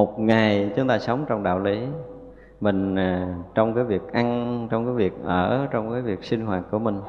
[0.00, 1.86] một ngày chúng ta sống trong đạo lý.
[2.60, 6.64] Mình à, trong cái việc ăn, trong cái việc ở, trong cái việc sinh hoạt
[6.70, 7.00] của mình.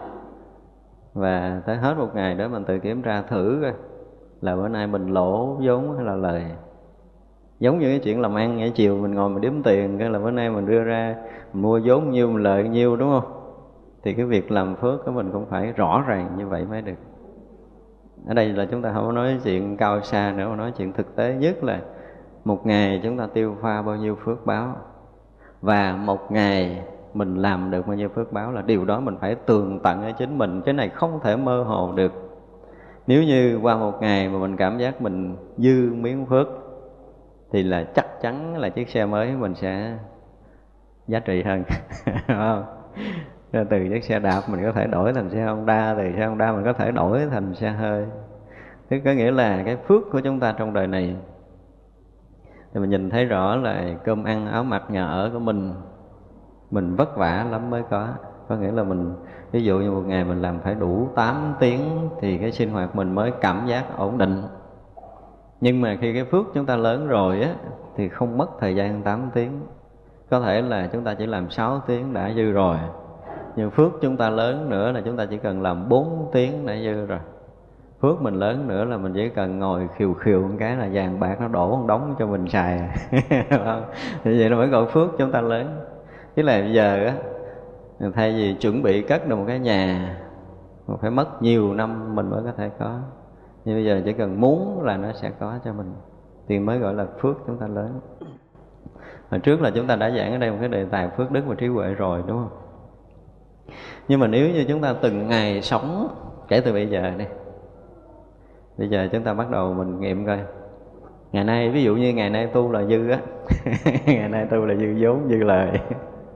[1.14, 3.74] Và tới hết một ngày đó mình tự kiểm tra thử coi
[4.42, 6.44] là bữa nay mình lỗ vốn hay là lời.
[7.60, 10.20] Giống như cái chuyện làm ăn, ngày chiều mình ngồi mình đếm tiền cái là
[10.20, 11.16] bữa nay mình đưa ra
[11.54, 13.32] mình mua vốn nhiêu, mình lợi nhiêu, đúng không?
[14.04, 17.00] Thì cái việc làm phước của mình cũng phải rõ ràng như vậy mới được.
[18.28, 20.94] Ở đây là chúng ta không có nói chuyện cao xa nữa, mà nói chuyện
[20.94, 21.80] thực tế nhất là
[22.46, 24.76] một ngày chúng ta tiêu pha bao nhiêu phước báo.
[25.62, 26.82] Và một ngày
[27.14, 30.12] mình làm được bao nhiêu phước báo là điều đó mình phải tường tận ở
[30.12, 30.62] chính mình.
[30.62, 32.12] Cái này không thể mơ hồ được.
[33.08, 36.48] Nếu như qua một ngày mà mình cảm giác mình dư miếng phước,
[37.52, 39.98] thì là chắc chắn là chiếc xe mới mình sẽ
[41.08, 41.64] giá trị hơn.
[42.28, 42.64] Không?
[43.52, 46.64] Từ chiếc xe đạp mình có thể đổi thành xe Honda, từ xe Honda mình
[46.66, 48.06] có thể đổi thành xe hơi.
[48.90, 51.16] Tức có nghĩa là cái phước của chúng ta trong đời này
[52.74, 55.74] thì mình nhìn thấy rõ là cơm ăn áo mặc nhà ở của mình
[56.72, 58.08] mình vất vả lắm mới có.
[58.48, 59.14] Có nghĩa là mình,
[59.52, 62.96] ví dụ như một ngày mình làm phải đủ 8 tiếng thì cái sinh hoạt
[62.96, 64.44] mình mới cảm giác ổn định.
[65.62, 67.54] Nhưng mà khi cái phước chúng ta lớn rồi á,
[67.96, 69.62] thì không mất thời gian 8 tiếng.
[70.30, 72.78] Có thể là chúng ta chỉ làm 6 tiếng đã dư rồi,
[73.56, 76.76] nhưng phước chúng ta lớn nữa là chúng ta chỉ cần làm 4 tiếng đã
[76.76, 77.20] dư rồi
[78.02, 81.20] phước mình lớn nữa là mình chỉ cần ngồi khiều khiều một cái là vàng
[81.20, 82.80] bạc nó đổ một đống cho mình xài.
[83.50, 83.84] Vâng.
[84.24, 85.80] Như vậy nó mới gọi phước chúng ta lớn.
[86.36, 87.14] Chứ là bây giờ á,
[88.14, 90.16] thay vì chuẩn bị cất được một cái nhà
[90.88, 93.00] mà phải mất nhiều năm mình mới có thể có.
[93.66, 95.94] Nhưng bây giờ chỉ cần muốn là nó sẽ có cho mình.
[96.48, 98.00] Thì mới gọi là phước chúng ta lớn.
[99.30, 101.42] Hồi trước là chúng ta đã giảng ở đây một cái đề tài phước, đức
[101.48, 102.58] và trí huệ rồi, đúng không?
[104.08, 106.08] Nhưng mà nếu như chúng ta từng ngày sống,
[106.48, 107.26] kể từ bây giờ đi
[108.82, 110.40] bây giờ chúng ta bắt đầu mình nghiệm coi.
[111.32, 113.20] Ngày nay, ví dụ như ngày nay tu là dư á.
[114.06, 115.80] Ngày nay tu là dư vốn, dư lời.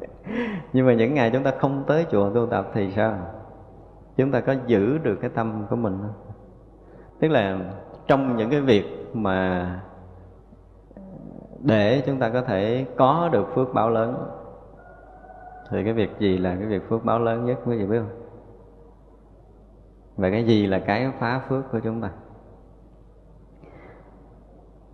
[0.74, 3.18] Nhưng mà những ngày chúng ta không tới chùa tu tập thì sao?
[4.18, 6.34] Chúng ta có giữ được cái tâm của mình không?
[7.20, 7.60] Tức là
[8.08, 9.70] trong những cái việc mà
[11.60, 14.30] để chúng ta có thể có được phước báo lớn,
[15.70, 18.22] thì cái việc gì là cái việc phước báo lớn nhất quý vị biết không?
[20.18, 22.10] Và cái gì là cái phá phước của chúng ta?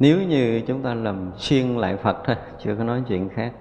[0.02, 3.54] Nếu như chúng ta làm xuyên lại phật thôi, chưa có nói chuyện khác.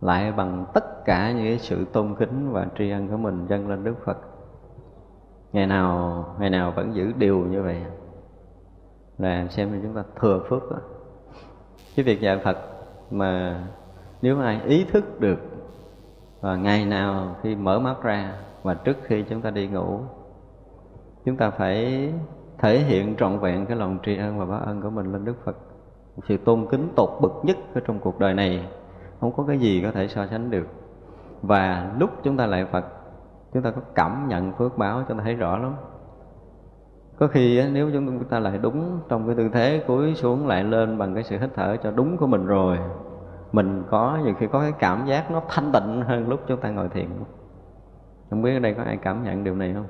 [0.00, 3.68] Lại bằng tất cả những cái sự tôn kính và tri ân của mình dâng
[3.68, 4.18] lên đức phật.
[5.52, 7.82] Ngày nào ngày nào vẫn giữ điều như vậy.
[9.18, 10.78] Là xem như chúng ta thừa phước đó.
[11.96, 12.58] cái việc dạy phật
[13.10, 13.62] mà
[14.22, 15.38] nếu ai ý thức được
[16.40, 20.00] và ngày nào khi mở mắt ra và trước khi chúng ta đi ngủ,
[21.24, 22.12] chúng ta phải
[22.58, 25.34] thể hiện trọn vẹn cái lòng tri ân và báo ân của mình lên Đức
[25.44, 25.56] Phật.
[26.16, 28.68] Một sự tôn kính tột bậc nhất ở trong cuộc đời này
[29.20, 30.66] không có cái gì có thể so sánh được.
[31.42, 32.84] Và lúc chúng ta lại Phật,
[33.54, 35.74] chúng ta có cảm nhận phước báo cho ta thấy rõ lắm.
[37.18, 40.98] Có khi nếu chúng ta lại đúng trong cái tư thế cúi xuống lại lên
[40.98, 42.78] bằng cái sự hít thở cho đúng của mình rồi,
[43.52, 46.70] mình có nhiều khi có cái cảm giác nó thanh tịnh hơn lúc chúng ta
[46.70, 47.08] ngồi thiền.
[48.30, 49.86] Không biết ở đây có ai cảm nhận điều này không?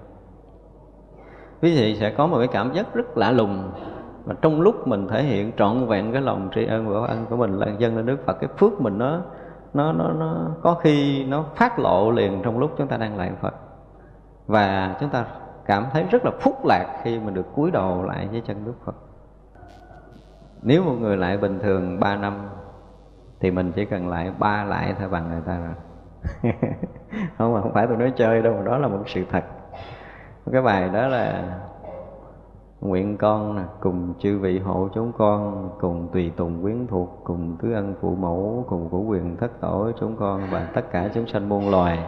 [1.62, 3.70] Quý vị sẽ có một cái cảm giác rất lạ lùng.
[4.24, 7.36] Mà trong lúc mình thể hiện trọn vẹn cái lòng tri ân và ân của
[7.36, 9.20] mình là dân lên Đức Phật, cái phước mình nó
[9.74, 13.32] nó nó nó có khi nó phát lộ liền trong lúc chúng ta đang lại
[13.40, 13.54] Phật.
[14.46, 15.24] Và chúng ta
[15.66, 18.74] cảm thấy rất là phúc lạc khi mình được cúi đầu lại với chân Đức
[18.84, 18.94] Phật.
[20.62, 22.48] Nếu một người lại bình thường 3 năm,
[23.40, 25.74] thì mình chỉ cần lại ba lại thôi bằng người ta rồi.
[27.38, 29.44] Không mà không phải tôi nói chơi đâu, mà đó là một sự thật
[30.52, 31.58] cái bài đó là
[32.80, 37.72] nguyện con cùng chư vị hộ chúng con, cùng tùy tùng quyến thuộc, cùng tứ
[37.72, 41.48] ân phụ mẫu, cùng của quyền thất tổ chúng con và tất cả chúng sanh
[41.48, 41.98] muôn loài.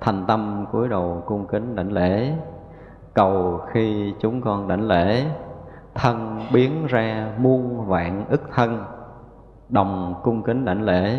[0.00, 2.32] Thành tâm cúi đầu cung kính đảnh lễ.
[3.14, 5.24] Cầu khi chúng con đảnh lễ,
[5.94, 8.84] thân biến ra muôn vạn ức thân,
[9.68, 11.18] đồng cung kính đảnh lễ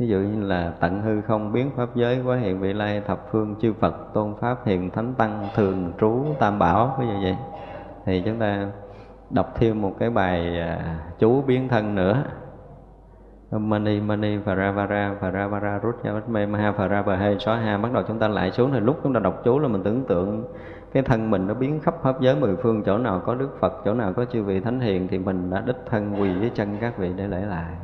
[0.00, 3.26] ví dụ như là tận hư không biến pháp giới quá hiện vị lai, thập
[3.30, 7.36] phương chư phật, tôn pháp, hiền thánh tăng, thường trú, tam bảo, ví dụ vậy.
[8.04, 8.66] Thì chúng ta
[9.30, 12.24] đọc thêm một cái bài à, chú biến thân nữa.
[13.50, 17.78] Mani Mani Varavara Varavara Rút Nha Bách Mê Maha Varavahe Xóa Ha.
[17.78, 20.04] Bắt đầu chúng ta lại xuống thì lúc chúng ta đọc chú là mình tưởng
[20.04, 20.44] tượng
[20.92, 23.72] cái thân mình nó biến khắp pháp giới mười phương, chỗ nào có Đức Phật,
[23.84, 26.76] chỗ nào có chư vị Thánh Hiền, thì mình đã đích thân quỳ dưới chân
[26.80, 27.74] các vị để lễ lại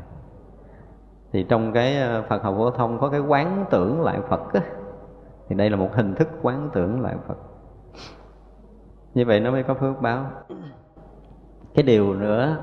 [1.33, 4.61] thì trong cái ờ, Phật học phổ thông có cái quán tưởng lại Phật á,
[5.49, 7.37] thì đây là một hình thức quán tưởng lại Phật.
[9.15, 10.27] Như vậy nó mới có phước báo.
[11.75, 12.57] Cái điều nữa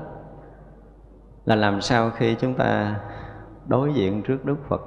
[1.44, 3.00] là làm sao khi chúng ta
[3.66, 4.80] đối diện trước đức phật?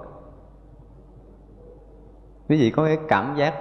[2.50, 3.54] Quý vị có cái cảm giác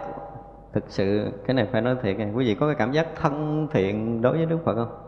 [0.72, 3.68] thực sự cái này phải nói thiệt này quý vị có cái cảm giác thân
[3.72, 5.05] thiện đối với đức phật không?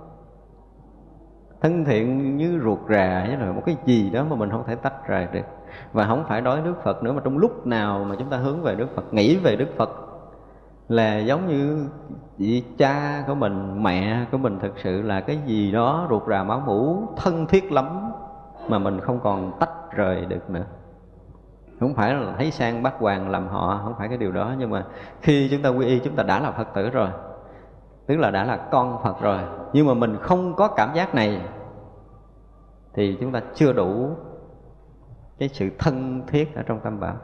[1.60, 4.74] Thân thiện như ruột rà như là một cái gì đó mà mình không thể
[4.74, 5.44] tách rời được.
[5.92, 8.62] Và không phải đối đức phật nữa, mà trong lúc nào mà chúng ta hướng
[8.62, 9.90] về đức phật, nghĩ về đức phật
[10.88, 11.86] là giống như
[12.38, 16.42] vị cha của mình, mẹ của mình thực sự là cái gì đó ruột rà
[16.42, 18.10] máu mủ, thân thiết lắm
[18.68, 20.64] mà mình không còn tách rời được nữa.
[21.80, 24.70] Không phải là thấy sang bác hoàng làm họ, không phải cái điều đó, nhưng
[24.70, 24.84] mà
[25.20, 27.08] khi chúng ta quy y, chúng ta đã là phật tử rồi
[28.08, 29.38] tức là đã là con phật rồi.
[29.72, 31.40] Nhưng mà mình không có cảm giác này,
[32.94, 34.10] thì chúng ta chưa đủ
[35.38, 37.16] cái sự thân thiết ở trong tâm bảo.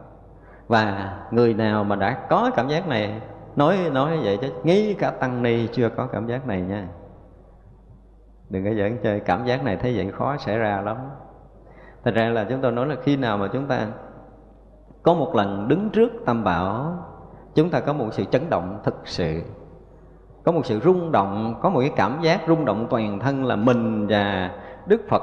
[0.69, 3.20] Và người nào mà đã có cảm giác này,
[3.56, 6.88] nói nói vậy chứ nghĩ cả tăng ni chưa có cảm giác này nha.
[8.50, 10.96] Đừng có giỡn chơi, cảm giác này thấy vậy khó xảy ra lắm.
[12.04, 13.86] Thật ra là chúng tôi nói là khi nào mà chúng ta
[15.02, 16.96] có một lần đứng trước tâm bảo,
[17.54, 19.42] chúng ta có một sự chấn động thực sự
[20.44, 23.56] có một sự rung động, có một cái cảm giác rung động toàn thân là
[23.56, 24.50] mình và
[24.87, 25.23] đức phật.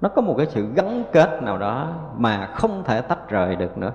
[0.00, 3.78] Nó có một cái sự gắn kết nào đó mà không thể tách rời được
[3.78, 3.92] nữa.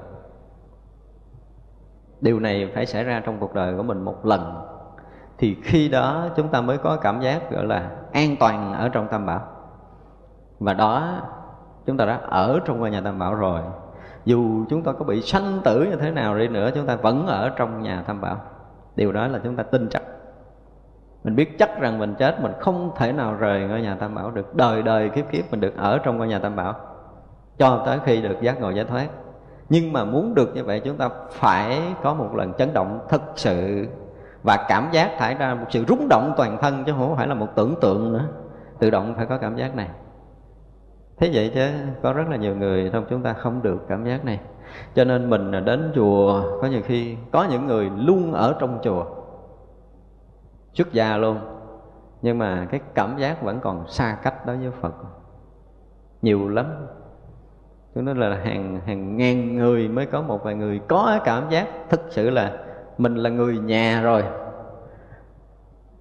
[2.21, 4.65] Điều này phải xảy ra trong cuộc đời của mình một lần.
[5.37, 9.07] Thì khi đó chúng ta mới có cảm giác gọi là an toàn ở trong
[9.07, 9.41] tam bảo.
[10.59, 11.21] Và đó,
[11.85, 13.61] chúng ta đã ở trong ngôi nhà tam bảo rồi.
[14.25, 17.27] Dù chúng ta có bị sanh tử như thế nào đi nữa, chúng ta vẫn
[17.27, 18.37] ở trong nhà tam bảo
[18.95, 20.03] điều đó là chúng ta tin chắc.
[21.23, 24.31] Mình biết chắc rằng mình chết, mình không thể nào rời ngôi nhà tam bảo
[24.31, 24.55] được.
[24.55, 26.75] Đời đời kiếp kiếp mình được ở trong ngôi nhà tam bảo,
[27.57, 29.07] cho tới khi được giác ngộ giải thoát.
[29.69, 33.21] Nhưng mà muốn được như vậy, chúng ta phải có một lần chấn động thực
[33.35, 33.87] sự
[34.43, 37.33] và cảm giác thải ra một sự rúng động toàn thân, chứ không phải là
[37.33, 38.25] một tưởng tượng nữa.
[38.79, 39.89] Tự động phải có cảm giác này.
[41.17, 41.69] Thế vậy chứ
[42.03, 44.39] có rất là nhiều người trong chúng ta không được cảm giác này
[44.95, 49.05] cho nên mình đến chùa, có nhiều khi có những người luôn ở trong chùa,
[50.73, 51.37] xuất gia luôn.
[52.21, 54.93] Nhưng mà cái cảm giác vẫn còn xa cách đối với phật.
[56.21, 56.65] Nhiều lắm.
[57.95, 61.49] Cho nên là hàng hàng ngàn người mới có một vài người có cái cảm
[61.49, 62.57] giác thực sự là
[62.97, 64.23] mình là người nhà rồi.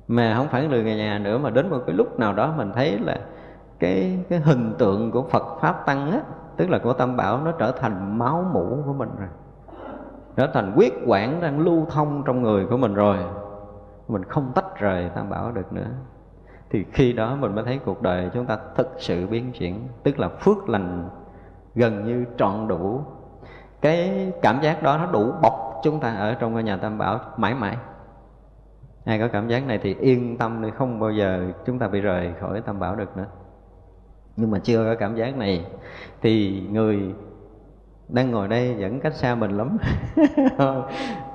[0.08, 2.98] Mà không phải người nhà nữa, mà đến một cái lúc nào đó mình thấy
[2.98, 3.16] là
[3.78, 6.20] cái cái hình tượng của Phật pháp tăng á
[6.60, 9.28] tức là của tâm bảo nó trở thành máu mũ của mình rồi.
[10.36, 13.16] Trở thành huyết quản đang lưu thông trong người của mình rồi.
[14.08, 15.86] Mình không tách rời tam bảo được nữa.
[16.70, 19.88] Thì khi đó mình mới thấy cuộc đời chúng ta thực sự biến chuyển.
[20.02, 21.08] Tức là phước lành
[21.74, 23.00] gần như trọn đủ.
[23.80, 27.20] Cái cảm giác đó nó đủ bọc chúng ta ở trong ngôi nhà tam bảo
[27.36, 27.76] mãi mãi.
[29.04, 32.00] Ai có cảm giác này thì yên tâm đi, không bao giờ chúng ta bị
[32.00, 33.26] rời khỏi tam bảo được nữa
[34.36, 35.64] nhưng mà chưa có cảm giác này
[36.22, 37.14] thì người
[38.08, 39.76] đang ngồi đây vẫn cách xa mình lắm.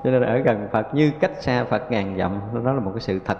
[0.04, 3.00] Cho nên ở gần phật như cách xa phật ngàn dặm đó là một cái
[3.00, 3.38] sự thật.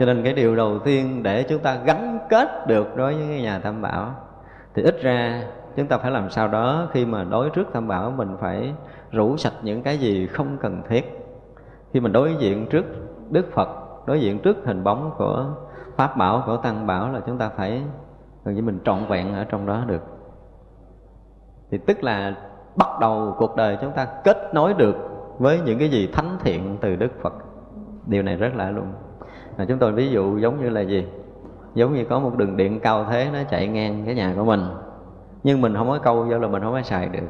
[0.00, 3.58] Cho nên cái điều đầu tiên để chúng ta gắn kết được đối với nhà
[3.58, 4.14] tam bảo
[4.74, 5.42] thì ít ra
[5.76, 8.74] chúng ta phải làm sao đó khi mà đối trước tam bảo mình phải
[9.12, 11.18] rủ sạch những cái gì không cần thiết.
[11.92, 12.84] Khi mình đối diện trước
[13.30, 13.68] đức phật,
[14.06, 15.46] đối diện trước hình bóng của
[15.96, 17.82] pháp bảo, của tăng bảo là chúng ta phải
[18.46, 20.02] gần như mình trọn vẹn ở trong đó được.
[21.70, 22.34] Thì tức là
[22.76, 24.96] bắt đầu cuộc đời chúng ta kết nối được
[25.38, 27.34] với những cái gì thánh thiện từ đức phật.
[28.06, 28.86] Điều này rất lạ luôn
[29.56, 31.06] là chúng tôi ví dụ giống như là gì?
[31.74, 34.60] Giống như có một đường điện cao thế nó chạy ngang cái nhà của mình,
[35.42, 37.28] nhưng mình không có câu do là mình không có xài được.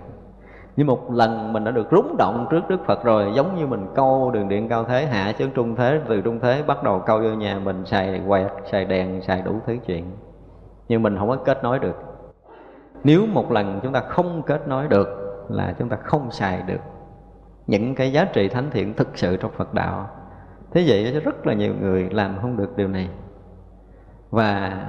[0.77, 3.87] Nhưng một lần mình đã được rúng động trước Đức Phật rồi, giống như mình
[3.95, 7.19] câu đường điện cao thế, hạ xuống trung thế, từ trung thế bắt đầu câu
[7.19, 10.05] vô nhà mình, xài quẹt xài đèn, xài đủ thứ chuyện
[10.89, 11.97] nhưng mình không có kết nối được.
[13.05, 15.09] Nếu một lần chúng ta không kết nối được
[15.49, 16.81] là chúng ta không xài được
[17.67, 20.11] những cái giá trị thánh thiện thực sự trong Phật đạo.
[20.71, 23.09] Thế vậy rất là nhiều người làm không được điều này.
[24.31, 24.83] Và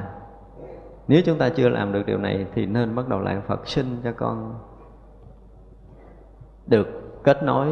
[1.07, 3.97] nếu chúng ta chưa làm được điều này thì nên bắt đầu lại Phật sinh
[4.03, 4.53] cho con
[6.67, 6.87] được
[7.23, 7.67] kết nối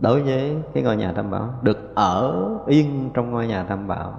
[0.00, 4.12] đối với cái ngôi nhà tam bảo, được ở yên trong ngôi nhà tam bảo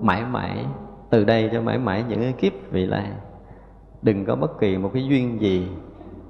[0.00, 0.66] mãi mãi
[1.10, 3.12] từ đây cho mãi mãi những cái kiếp vị lai.
[4.02, 5.68] Đừng có bất kỳ một cái duyên gì,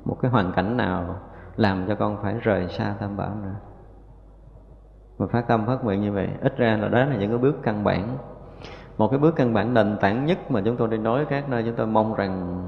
[0.04, 1.16] một cái hoàn cảnh nào
[1.56, 3.54] làm cho con phải rời xa tam bảo nữa.
[5.18, 7.56] Mà phát tâm phát nguyện như vậy, ít ra là đó là những cái bước
[7.62, 8.18] căn bản.
[8.98, 11.62] Một cái bước căn bản nền tảng nhất mà chúng tôi đi nói các nơi
[11.62, 12.64] chúng tôi mong rằng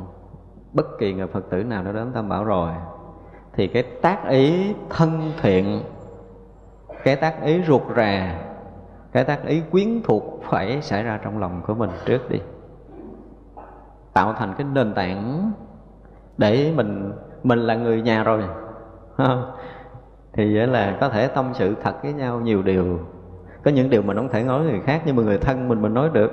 [0.73, 2.73] bất kỳ người phật tử nào đã đến tam bảo rồi,
[3.52, 5.83] thì cái tác ý thân thiện,
[7.04, 8.38] cái tác ý ruột rà
[9.12, 12.40] cái tác ý quyến thuộc phải xảy ra trong lòng của mình trước đi.
[14.12, 15.52] Tạo thành cái nền tảng
[16.38, 18.42] để mình mình là người nhà rồi.
[20.33, 22.99] Thì là có thể tâm sự thật với nhau nhiều điều.
[23.64, 25.95] Có những điều mình không thể nói người khác, nhưng mà người thân mình mình
[25.95, 26.33] nói được.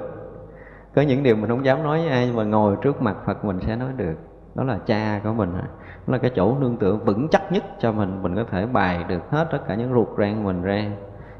[0.95, 3.45] Có những điều mình không dám nói với ai, nhưng mà ngồi trước mặt Phật
[3.45, 4.15] mình sẽ nói được.
[4.55, 5.63] Đó là cha của mình đó
[6.07, 8.23] là cái chỗ nương tựa vững chắc nhất cho mình.
[8.23, 10.85] Mình có thể bài được hết tất cả những ruột rang mình ra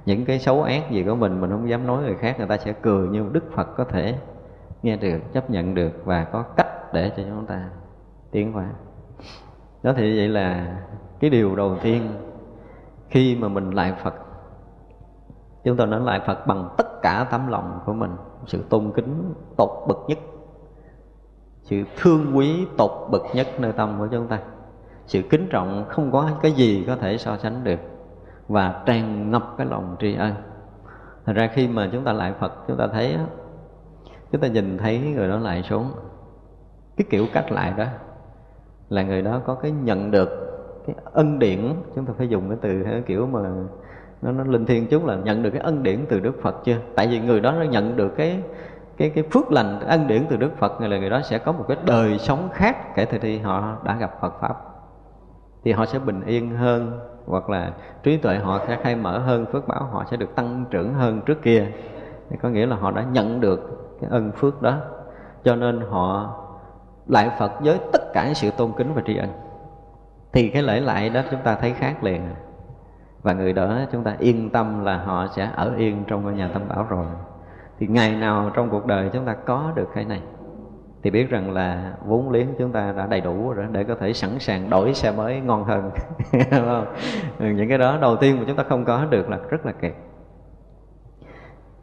[0.09, 2.57] những cái xấu ác gì của mình mình không dám nói người khác, người ta
[2.57, 4.15] sẽ cười nhưng Đức Phật có thể
[4.83, 7.69] nghe được, chấp nhận được và có cách để cho chúng ta
[8.31, 8.69] tiến hóa.
[9.83, 10.77] đó thì vậy là
[11.19, 12.01] cái điều đầu tiên
[13.09, 14.13] khi mà mình lại Phật
[15.63, 18.11] chúng ta nói lại Phật bằng tất cả tấm lòng của mình,
[18.45, 20.17] sự tôn kính tột bậc nhất,
[21.61, 24.39] sự thương quý tột bậc nhất nơi tâm của chúng ta,
[25.05, 27.79] sự kính trọng không có cái gì có thể so sánh được
[28.49, 30.33] và tràn ngập cái lòng tri ân.
[31.25, 33.17] Thật ra khi mà chúng ta lại Phật, chúng ta thấy
[34.31, 35.91] chúng ta nhìn thấy người đó lại xuống.
[36.97, 37.85] Cái kiểu cách lại đó
[38.89, 40.29] là người đó có cái nhận được
[40.87, 41.73] cái ân điển.
[41.95, 43.39] Chúng ta phải dùng cái từ cái kiểu mà
[44.21, 46.77] nó nó linh thiêng chút là nhận được cái ân điển từ Đức Phật chưa?
[46.95, 48.43] Tại vì người đó nó nhận được cái
[48.97, 51.51] cái cái phước lành ân điển từ Đức Phật người là người đó sẽ có
[51.51, 54.55] một cái đời sống khác kể từ khi họ đã gặp Phật pháp.
[55.63, 57.71] Thì họ sẽ bình yên hơn hoặc là
[58.03, 61.21] trí tuệ họ sẽ khai mở hơn, phước báo họ sẽ được tăng trưởng hơn
[61.21, 61.67] trước kia.
[62.41, 63.59] Có nghĩa là họ đã nhận được
[64.01, 64.77] cái ân phước đó.
[65.43, 66.35] Cho nên họ
[67.07, 69.29] lại Phật với tất cả sự tôn kính và tri ân.
[70.33, 72.21] Thì cái lễ lại đó chúng ta thấy khác liền.
[73.21, 76.49] Và người đó chúng ta yên tâm là họ sẽ ở yên trong ngôi nhà
[76.53, 77.05] tâm bảo rồi.
[77.79, 80.21] Thì ngày nào trong cuộc đời chúng ta có được cái này?
[81.03, 84.13] Thì biết rằng là vốn liếng chúng ta đã đầy đủ rồi để có thể
[84.13, 85.91] sẵn sàng đổi xe mới ngon hơn.
[86.51, 86.85] Không?
[87.39, 89.93] những cái đó đầu tiên mà chúng ta không có được là rất là kẹt.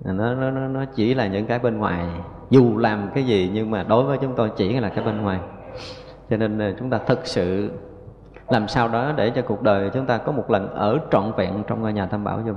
[0.04, 2.06] Nó, nó, nó chỉ là những cái bên ngoài.
[2.50, 5.40] Dù làm cái gì nhưng mà đối với chúng tôi chỉ là cái bên ngoài.
[6.30, 7.70] Cho nên ờ, chúng ta thực sự
[8.48, 11.62] làm sao đó để cho cuộc đời chúng ta có một lần ở trọn vẹn
[11.66, 12.56] trong ngôi nhà tam bảo dung.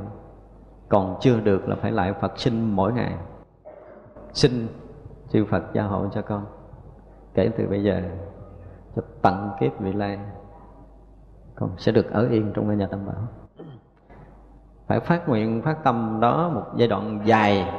[0.89, 3.13] Còn chưa được là phải lại phật sinh mỗi ngày.
[4.33, 4.67] Sinh
[5.31, 6.45] chư phật gia hộ cho con.
[7.33, 8.01] Kể từ bây giờ,
[8.95, 10.19] cho tận kiếp vị lai,
[11.55, 13.27] con sẽ được ở yên trong ngôi nhà tam bảo.
[14.87, 17.73] Phải phát nguyện, phát tâm đó một giai đoạn dài.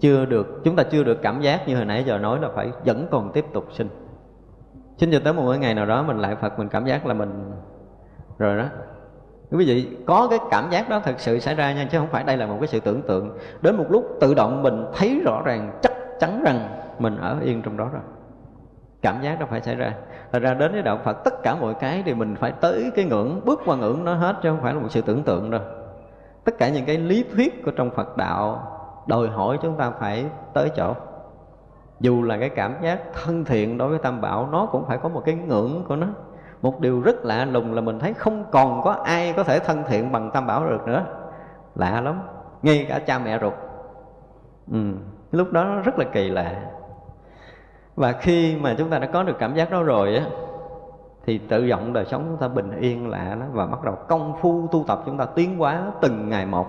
[0.00, 2.70] Chưa được, chúng ta chưa được cảm giác như hồi nãy giờ nói là phải
[2.84, 3.88] vẫn còn tiếp tục sinh.
[4.96, 7.52] Sinh cho tới một ngày nào đó mình lại phật, mình cảm giác là mình
[8.38, 8.64] rồi đó.
[9.50, 12.24] Quý vị, có cái cảm giác đó thực sự xảy ra nha, chứ không phải
[12.24, 13.38] đây là một cái sự tưởng tượng.
[13.62, 16.68] Đến một lúc tự động mình thấy rõ ràng, chắc chắn rằng
[16.98, 18.02] mình ở yên trong đó rồi.
[19.02, 19.92] Cảm giác nó phải xảy ra.
[20.32, 23.04] Thật ra đến với đạo phật, tất cả mọi cái thì mình phải tới cái
[23.04, 25.60] ngưỡng, bước qua ngưỡng nó hết chứ không phải là một sự tưởng tượng đâu.
[26.44, 28.70] Tất cả những cái lý thuyết của trong phật đạo
[29.06, 30.94] đòi hỏi chúng ta phải tới chỗ.
[32.00, 35.08] Dù là cái cảm giác thân thiện đối với tam bảo, nó cũng phải có
[35.08, 36.06] một cái ngưỡng của nó.
[36.62, 39.82] Một điều rất lạ lùng là mình thấy không còn có ai có thể thân
[39.88, 41.04] thiện bằng tam bảo được nữa.
[41.74, 42.20] Lạ lắm.
[42.62, 43.52] Ngay cả cha mẹ ruột.
[44.72, 44.92] Ừ
[45.34, 46.70] lúc đó nó rất là kỳ lạ.
[47.96, 50.26] Và khi mà chúng ta đã có được cảm giác đó rồi á,
[51.26, 54.34] thì tự động đời sống chúng ta bình yên, lạ đó và bắt đầu công
[54.40, 56.66] phu tu tập chúng ta tiến hóa từng ngày một.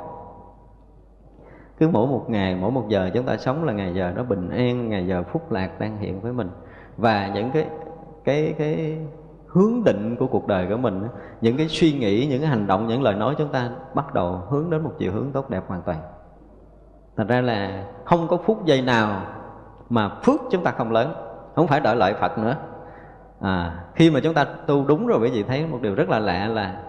[1.78, 4.50] Cứ mỗi một ngày, mỗi một giờ chúng ta sống là ngày giờ nó bình
[4.50, 6.50] an ngày giờ phúc lạc đang hiện với mình.
[6.98, 7.68] Và những cái
[8.24, 8.98] cái cái
[9.48, 11.08] hướng định của cuộc đời của mình
[11.42, 14.42] những cái suy nghĩ, những cái hành động, những lời nói chúng ta bắt đầu
[14.50, 15.98] hướng đến một chiều hướng tốt đẹp hoàn toàn
[17.18, 19.22] thành ra là không có phút giây nào
[19.90, 21.14] mà phước chúng ta không lớn
[21.56, 22.56] không phải đợi lợi phật nữa.
[23.42, 26.20] À, khi mà chúng ta tu đúng rồi quý vị thấy một điều rất là
[26.20, 26.82] lạ là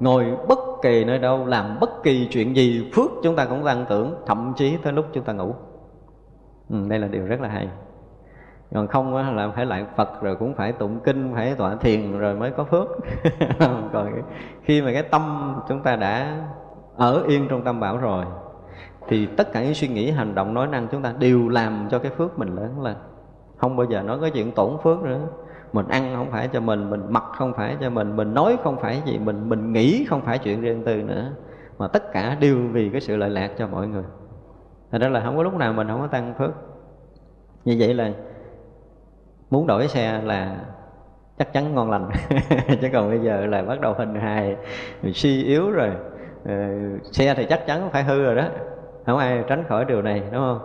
[0.00, 3.84] ngồi bất kỳ nơi đâu làm bất kỳ chuyện gì phước chúng ta cũng tăng
[3.88, 5.54] tưởng thậm chí tới lúc chúng ta ngủ.
[6.70, 7.68] Ừ, đây là điều rất là hay.
[8.74, 12.34] Còn không là phải lại phật rồi cũng phải tụng kinh phải tọa thiền rồi
[12.34, 12.88] mới có phước.
[13.92, 14.22] Còn
[14.62, 16.38] khi mà cái tâm chúng ta đã
[16.96, 18.24] ở yên trong tâm bảo rồi
[19.08, 21.98] thì tất cả những suy nghĩ, hành động, nói năng chúng ta đều làm cho
[21.98, 22.96] cái phước mình lớn lên.
[23.56, 25.20] Không bao giờ nói cái chuyện tổn phước nữa.
[25.72, 28.76] Mình ăn không phải cho mình mình mặc không phải cho mình mình nói không
[28.80, 31.32] phải gì, mình mình nghĩ không phải chuyện riêng tư nữa.
[31.78, 34.04] Mà tất cả đều vì cái sự lợi lạc cho mọi người.
[34.92, 36.50] Thì ra là không có lúc nào mình không có tăng phước.
[37.64, 38.10] Như vậy là
[39.50, 40.56] muốn đổi xe là
[41.38, 42.10] chắc chắn ngon lành.
[42.80, 44.56] Chứ còn bây giờ là bắt đầu hình hài,
[45.14, 45.90] suy yếu rồi.
[46.44, 46.54] Ờ,
[47.12, 48.48] xe thì chắc chắn phải hư rồi đó
[49.06, 50.58] không ai tránh khỏi điều này đúng không?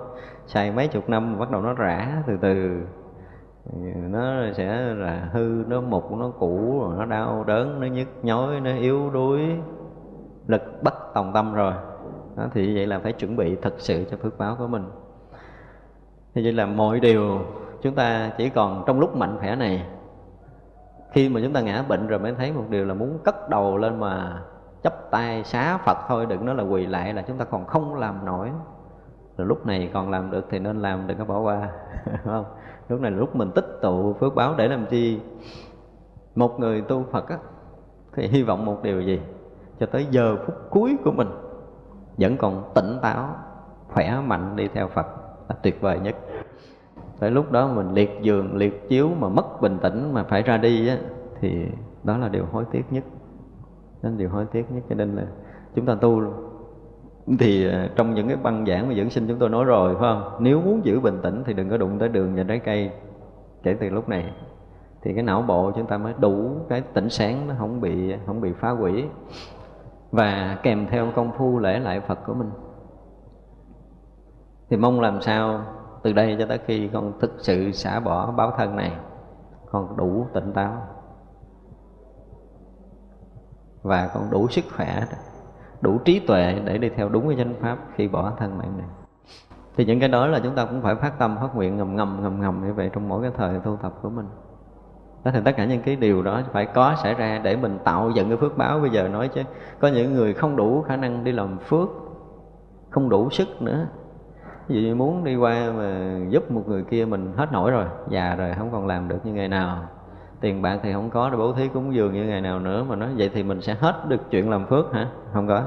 [0.47, 2.81] Xài mấy chục năm bắt đầu nó rã từ từ.
[3.95, 8.59] Nó sẽ là hư nó mục nó cũ rồi nó đau đớn nó nhức nhói
[8.59, 9.41] nó yếu đuối
[10.47, 11.73] lực bất tòng tâm rồi.
[12.35, 14.83] Đó, thì vậy là phải chuẩn bị thật sự cho phước báo của mình.
[16.33, 17.39] Thì vậy là mọi điều
[17.81, 19.85] chúng ta chỉ còn trong lúc mạnh khỏe này.
[21.11, 23.77] Khi mà chúng ta ngã bệnh rồi mới thấy một điều là muốn cất đầu
[23.77, 24.41] lên mà
[24.87, 27.95] chấp tay xá Phật thôi đừng nói là quỳ lại là chúng ta còn không
[27.95, 28.51] làm nổi.
[29.37, 31.69] Rồi lúc này còn làm được thì nên làm đừng có bỏ qua
[32.23, 32.45] không?
[32.89, 35.19] Lúc này là lúc mình tích tụ phước báo để làm chi?
[36.35, 37.37] Một người tu Phật á,
[38.13, 39.21] thì hy vọng một điều gì?
[39.79, 41.29] Cho tới giờ phút cuối của mình
[42.17, 43.29] vẫn còn tỉnh táo
[43.87, 45.07] khỏe mạnh đi theo Phật.
[45.49, 46.15] Là tuyệt vời nhất.
[47.19, 50.57] Tới lúc đó mình liệt giường liệt chiếu mà mất bình tĩnh mà phải ra
[50.57, 50.97] đi á
[51.39, 51.65] thì
[52.03, 53.03] đó là điều hối tiếc nhất
[54.09, 55.23] đó điều hối tiếc nhất cho nên là
[55.75, 56.21] chúng ta tu
[57.39, 60.01] thì ờ, trong những cái băng giảng mà dưỡng sinh chúng tôi nói rồi, phải
[60.01, 60.37] không?
[60.39, 62.91] Nếu muốn giữ bình tĩnh thì đừng có đụng tới đường và trái cây
[63.63, 64.33] kể từ lúc này.
[65.01, 68.41] Thì cái não bộ chúng ta mới đủ cái tỉnh sáng, nó không bị không
[68.41, 69.05] bị phá hủy
[70.11, 72.49] và kèm theo công phu lễ lại Phật của mình.
[74.69, 75.61] Thì mong làm sao
[76.03, 78.91] từ đây cho tới khi con thực sự xả bỏ báo thân này,
[79.71, 80.73] con đủ tỉnh táo
[83.83, 85.03] và con đủ sức khỏe,
[85.81, 88.87] đủ trí tuệ để đi theo đúng cái chánh pháp khi bỏ thân mạng này.
[89.75, 92.19] Thì những cái đó là chúng ta cũng phải phát tâm, phát nguyện ngầm ngầm
[92.21, 94.25] ngầm ngầm như vậy trong mỗi cái thời tu tập của mình.
[95.23, 98.11] Đó thì tất cả những cái điều đó phải có xảy ra để mình tạo
[98.11, 99.41] dựng cái phước báo bây giờ nói chứ.
[99.79, 101.89] Có những người không đủ khả năng đi làm phước,
[102.89, 103.87] không đủ sức nữa.
[104.67, 107.85] Ví dụ như muốn đi qua mà giúp một người kia mình hết nổi rồi,
[108.09, 109.83] già rồi, không còn làm được như ngày nào
[110.41, 112.95] tiền bạc thì không có để bố thí cúng dường như ngày nào nữa mà
[112.95, 115.09] nói, vậy thì mình sẽ hết được chuyện làm phước hả?
[115.33, 115.63] Không có.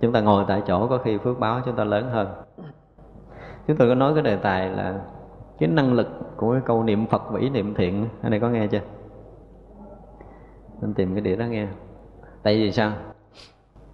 [0.00, 2.28] Chúng ta ngồi tại chỗ, có khi phước báo chúng ta lớn hơn.
[3.66, 5.00] Chúng tôi có nói cái đề tài là
[5.58, 8.08] cái năng lực của cái câu niệm phật và ý niệm thiện.
[8.22, 8.80] Anh này có nghe chưa?
[10.80, 11.66] Nên tìm cái đĩa đó nghe.
[12.42, 12.92] Tại vì sao?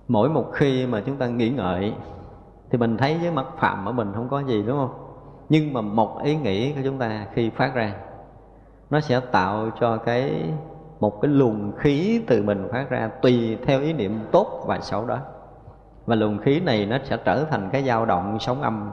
[0.08, 1.94] Mỗi một khi mà chúng ta nghĩ ngợi
[2.70, 4.90] thì mình thấy với mặt phạm ở mình không có gì, đúng không?
[5.48, 7.94] Nhưng mà một ý nghĩ của chúng ta khi phát ra
[8.90, 10.52] nó sẽ tạo cho cái,
[11.00, 15.06] một cái luồng khí từ mình phát ra tùy theo ý niệm tốt và xấu
[15.06, 15.18] đó.
[16.06, 18.90] Và luồng khí này nó sẽ trở thành cái dao động sóng âm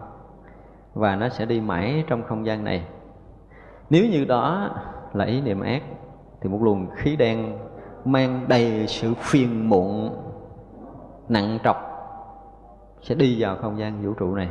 [0.93, 2.87] và nó sẽ đi mãi trong không gian này.
[3.89, 4.69] Nếu như đó
[5.13, 5.83] là ý niệm ác,
[6.41, 7.57] thì một luồng khí đen
[8.05, 10.09] mang đầy sự phiền muộn,
[11.29, 11.77] nặng trọc
[13.01, 14.49] sẽ đi vào không gian vũ trụ này.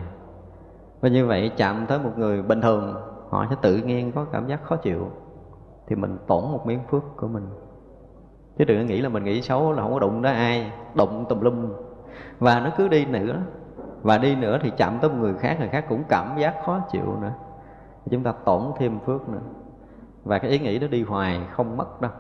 [1.01, 2.95] Và như vậy chạm tới một người bình thường,
[3.31, 5.11] họ sẽ tự nhiên có cảm giác khó chịu
[5.87, 7.49] thì mình tổn một miếng phước của mình.
[8.59, 11.25] Chứ đừng có nghĩ là mình nghĩ xấu là không có đụng tới ai, đụng
[11.29, 11.73] tùm lum.
[12.39, 13.43] Và nó cứ đi nữa.
[14.03, 16.81] Và đi nữa thì chạm tới một người khác người khác cũng cảm giác khó
[16.91, 17.33] chịu nữa.
[18.11, 19.41] Chúng ta tổn thêm phước nữa.
[20.25, 22.11] Và cái ý nghĩ đó đi hoài, không mất đâu.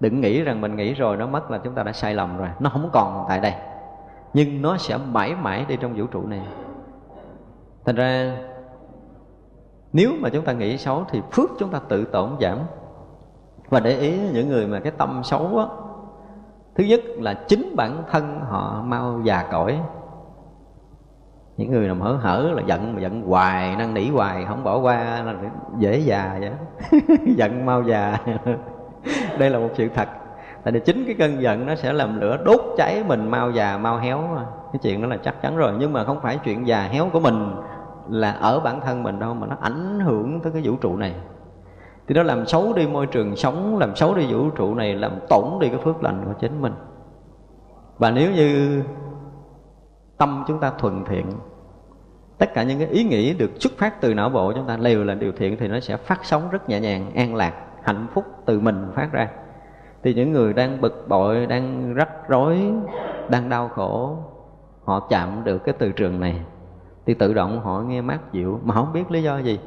[0.00, 2.48] Đừng nghĩ rằng mình nghĩ rồi nó mất là chúng ta đã sai lầm rồi.
[2.60, 3.54] Nó không còn tại đây.
[4.34, 6.46] Nhưng nó sẽ mãi mãi đi trong vũ trụ này.
[7.84, 8.36] Thành ra,
[9.92, 12.58] nếu mà chúng ta nghĩ xấu thì phước chúng ta tự tổn giảm
[13.70, 15.64] và để ý những người mà cái tâm xấu á,
[16.74, 19.80] thứ nhất là chính bản thân họ mau già cõi
[21.60, 24.78] những người nào hở hở là giận, mà giận hoài, năn nỉ hoài, không bỏ
[24.78, 25.34] qua, là
[25.78, 26.50] dễ già vậy
[27.36, 28.18] giận mau già.
[29.38, 30.08] Đây là một sự thật.
[30.64, 33.78] Tại vì chính cái cơn giận nó sẽ làm lửa đốt cháy mình, mau già,
[33.78, 34.22] mau héo.
[34.72, 35.72] Cái chuyện đó là chắc chắn rồi.
[35.78, 37.56] Nhưng mà không phải chuyện già héo của mình
[38.08, 41.14] là ở bản thân mình đâu, mà nó ảnh hưởng tới cái vũ trụ này
[42.10, 45.12] thì nó làm xấu đi môi trường sống, làm xấu đi vũ trụ này, làm
[45.28, 46.72] tổn đi cái phước lành của chính mình.
[47.98, 48.82] Và nếu như
[50.18, 51.26] tâm chúng ta thuần thiện,
[52.38, 55.04] tất cả những cái ý nghĩ được xuất phát từ não bộ chúng ta đều
[55.04, 58.24] là điều thiện thì nó sẽ phát sóng rất nhẹ nhàng, an lạc, hạnh phúc
[58.46, 59.28] từ mình phát ra.
[60.02, 62.72] Thì những người đang bực bội, đang rắc rối,
[63.28, 64.16] đang đau khổ,
[64.84, 66.40] họ chạm được cái từ trường này,
[67.06, 69.58] thì tự động họ nghe mát dịu, mà không biết lý do gì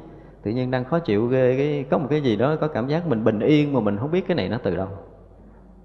[0.44, 3.08] tự nhiên đang khó chịu ghê, cái có một cái gì đó có cảm giác
[3.08, 4.88] mình bình yên mà mình không biết cái này nó từ đâu.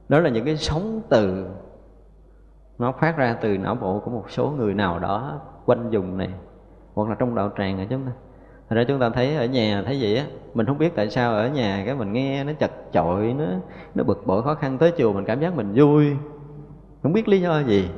[0.08, 1.46] Đó là những cái sóng từ.
[2.78, 6.30] Nó phát ra từ não bộ của một số người nào đó quanh vùng này,
[6.94, 8.12] hoặc là trong đạo tràng ở chúng ta.
[8.68, 11.32] Thật ra chúng ta thấy ở nhà thấy vậy á, Mình không biết tại sao
[11.32, 13.44] ở nhà cái mình nghe nó chật chội, Nó
[13.94, 16.16] nó bực bội khó khăn tới chùa, mình cảm giác mình vui.
[17.02, 17.90] Không biết lý do gì.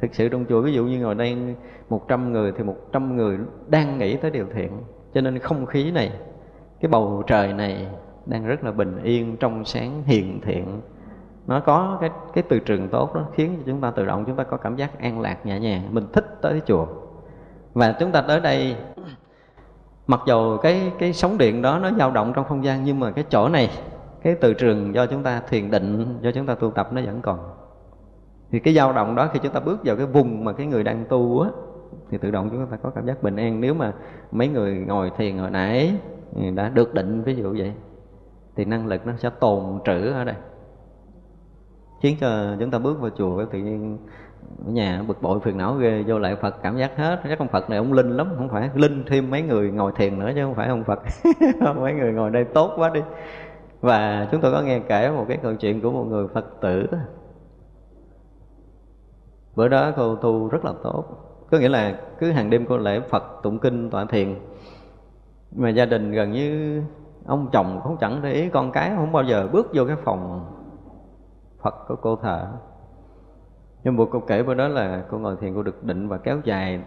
[0.00, 1.54] Thực sự trong chùa ví dụ như ngồi đây
[1.88, 4.70] 100 người thì 100 người đang nghĩ tới điều thiện.
[5.14, 6.12] Cho nên không khí này
[6.80, 7.86] Cái bầu trời này
[8.26, 10.80] đang rất là bình yên, trong sáng, hiền thiện.
[11.46, 14.36] Nó có cái cái từ trường tốt đó khiến cho chúng ta tự động chúng
[14.36, 15.94] ta có cảm giác an lạc nhẹ nhàng.
[15.94, 16.86] Mình thích tới chùa.
[17.74, 18.76] Và chúng ta tới đây
[20.06, 23.10] mặc dù cái cái sóng điện đó nó dao động trong không gian nhưng mà
[23.10, 23.70] cái chỗ này
[24.22, 27.20] cái từ trường do chúng ta thiền định do chúng ta tu tập nó vẫn
[27.20, 27.38] còn.
[28.50, 30.84] Thì cái dao động đó khi chúng ta bước vào cái vùng mà cái người
[30.84, 31.50] đang tu á
[32.10, 33.60] thì tự động chúng ta có cảm giác bình an.
[33.60, 33.92] Nếu mà
[34.30, 35.94] mấy người ngồi thiền hồi nãy
[36.34, 37.72] ừ, đã được định ví dụ vậy,
[38.56, 40.34] thì năng lực nó sẽ tồn trữ ở đây.
[42.02, 43.98] Khiến cho chúng ta bước vào chùa tự nhiên,
[44.66, 47.20] ở nhà bực bội phiền não ghê, vô lại phật cảm giác hết.
[47.28, 50.18] Chắc ông phật này ông linh lắm, không phải, linh thêm mấy người ngồi thiền
[50.18, 50.98] nữa chứ không phải ông phật.
[51.76, 53.00] Mấy người ngồi đây tốt quá đi.
[53.80, 56.86] Và chúng tôi có nghe kể một cái câu chuyện của một người phật tử.
[59.56, 61.04] Bữa đó cô tu rất là tốt
[61.50, 64.34] có nghĩa là cứ hàng đêm cô lễ phật tụng kinh, tọa thiền.
[65.56, 66.82] Mà gia đình gần như
[67.26, 70.46] ông chồng cũng chẳng để ý con cái, không bao giờ bước vô cái phòng
[71.62, 72.48] phật của cô thờ.
[73.84, 76.40] Nhưng mà cô kể bữa đó là cô ngồi thiền, cô được định và kéo
[76.44, 76.82] dài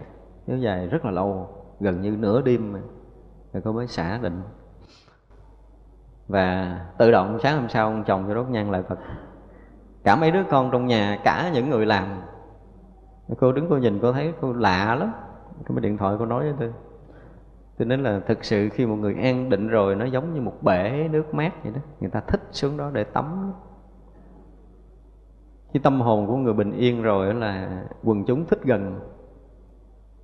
[0.47, 1.49] kéo dài rất là lâu,
[1.79, 2.79] gần như nửa đêm mà.
[3.53, 4.41] Rồi cô mới xả định.
[6.27, 8.99] Và tự động sáng hôm sau, ông chồng cho đốt nhang lại phật.
[10.03, 12.21] Cả mấy đứa con trong nhà, cả những người làm
[13.37, 15.11] cô đứng cô nhìn, cô thấy cô lạ lắm.
[15.65, 16.73] Cái điện thoại cô nói với tôi.
[17.79, 20.63] Cho nên là thực sự khi một người an định rồi, nó giống như một
[20.63, 21.81] bể nước mát vậy đó.
[21.99, 23.53] Người ta thích xuống đó để tắm.
[25.73, 28.99] Cái tâm hồn của người bình yên rồi là quần chúng thích gần.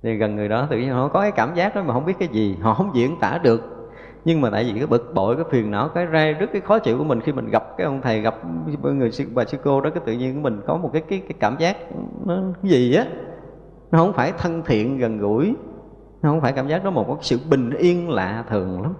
[0.02, 2.18] Thì gần người đó tự nhiên họ có cái cảm giác đó mà không biết
[2.18, 2.56] cái gì.
[2.60, 3.79] Họ không diễn tả được
[4.24, 6.78] nhưng mà tại vì cái bực bội, cái phiền não, cái rai rất cái khó
[6.78, 8.34] chịu của mình khi mình gặp cái ông thầy, gặp
[8.82, 11.18] người sư, bà sư cô đó, cái tự nhiên của mình có một cái cái
[11.18, 11.76] cái cảm giác
[12.26, 13.04] nó cái gì á?
[13.90, 15.54] Nó không phải thân thiện, gần gũi.
[16.22, 18.94] Nó không phải cảm giác đó một cái sự bình yên lạ thường lắm.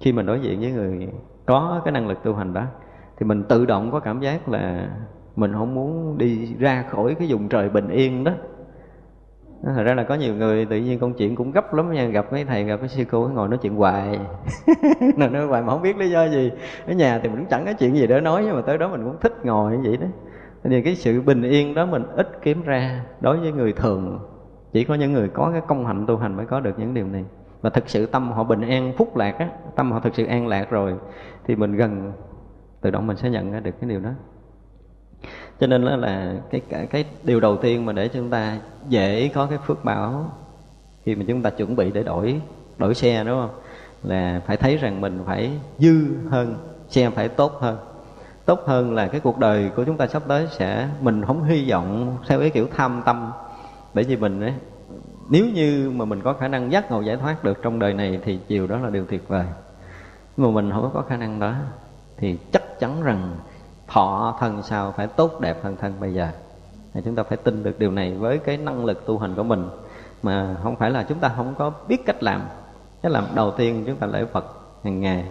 [0.00, 1.08] Khi mình đối diện với người
[1.46, 2.62] có cái năng lực tu hành đó,
[3.18, 4.90] thì mình tự động có cảm giác là
[5.36, 8.32] mình không muốn đi ra khỏi cái vùng trời bình yên đó.
[9.62, 12.06] Ờ, thật ra là có nhiều người tự nhiên công chuyện cũng gấp lắm nha.
[12.06, 14.18] Gặp mấy thầy gặp mấy sư cô ngồi nói chuyện hoài.
[15.16, 16.52] Nói, nói hoài mà không biết lý do gì.
[16.86, 18.88] Ở nhà thì mình cũng chẳng có chuyện gì để nói nhưng mà tới đó
[18.88, 20.06] mình cũng thích ngồi như vậy đó.
[20.64, 24.20] Thì cái sự bình yên đó mình ít kiếm ra đối với người thường.
[24.72, 27.06] Chỉ có những người có cái công hạnh tu hành mới có được những điều
[27.06, 27.24] này.
[27.60, 30.46] Và thực sự tâm họ bình an phúc lạc á tâm họ thực sự an
[30.46, 30.94] lạc rồi
[31.44, 32.12] thì mình gần
[32.80, 34.10] tự động mình sẽ nhận ra được cái điều đó
[35.60, 38.58] cho nên đó là cái cái, cái điều đầu tiên mà để chúng ta
[38.88, 40.30] dễ có cái phước báo
[41.04, 42.40] khi mà chúng ta chuẩn bị để đổi
[42.78, 43.60] đổi xe đúng không?
[44.02, 46.56] Là phải thấy rằng mình phải dư hơn
[46.88, 47.78] xe phải tốt hơn.
[48.44, 51.70] Tốt hơn là cái cuộc đời của chúng ta sắp tới sẽ mình không hy
[51.70, 53.32] vọng theo cái kiểu tham tâm.
[53.94, 54.54] Bởi vì mình ấy
[55.28, 58.20] nếu như mà mình có khả năng giác ngộ giải thoát được trong đời này
[58.24, 59.46] thì chiều đó là điều tuyệt vời.
[60.36, 61.54] Nhưng mà mình không có khả năng đó
[62.16, 63.36] thì chắc chắn rằng
[63.88, 66.28] thọ thân sau phải tốt đẹp hơn thân bây giờ.
[66.94, 69.42] Thì chúng ta phải tin được điều này với cái năng lực tu hành của
[69.42, 69.68] mình.
[70.22, 72.42] Mà không phải là chúng ta không có biết cách làm.
[73.02, 74.44] Cái làm đầu tiên chúng ta lễ phật
[74.84, 75.24] hàng ngày.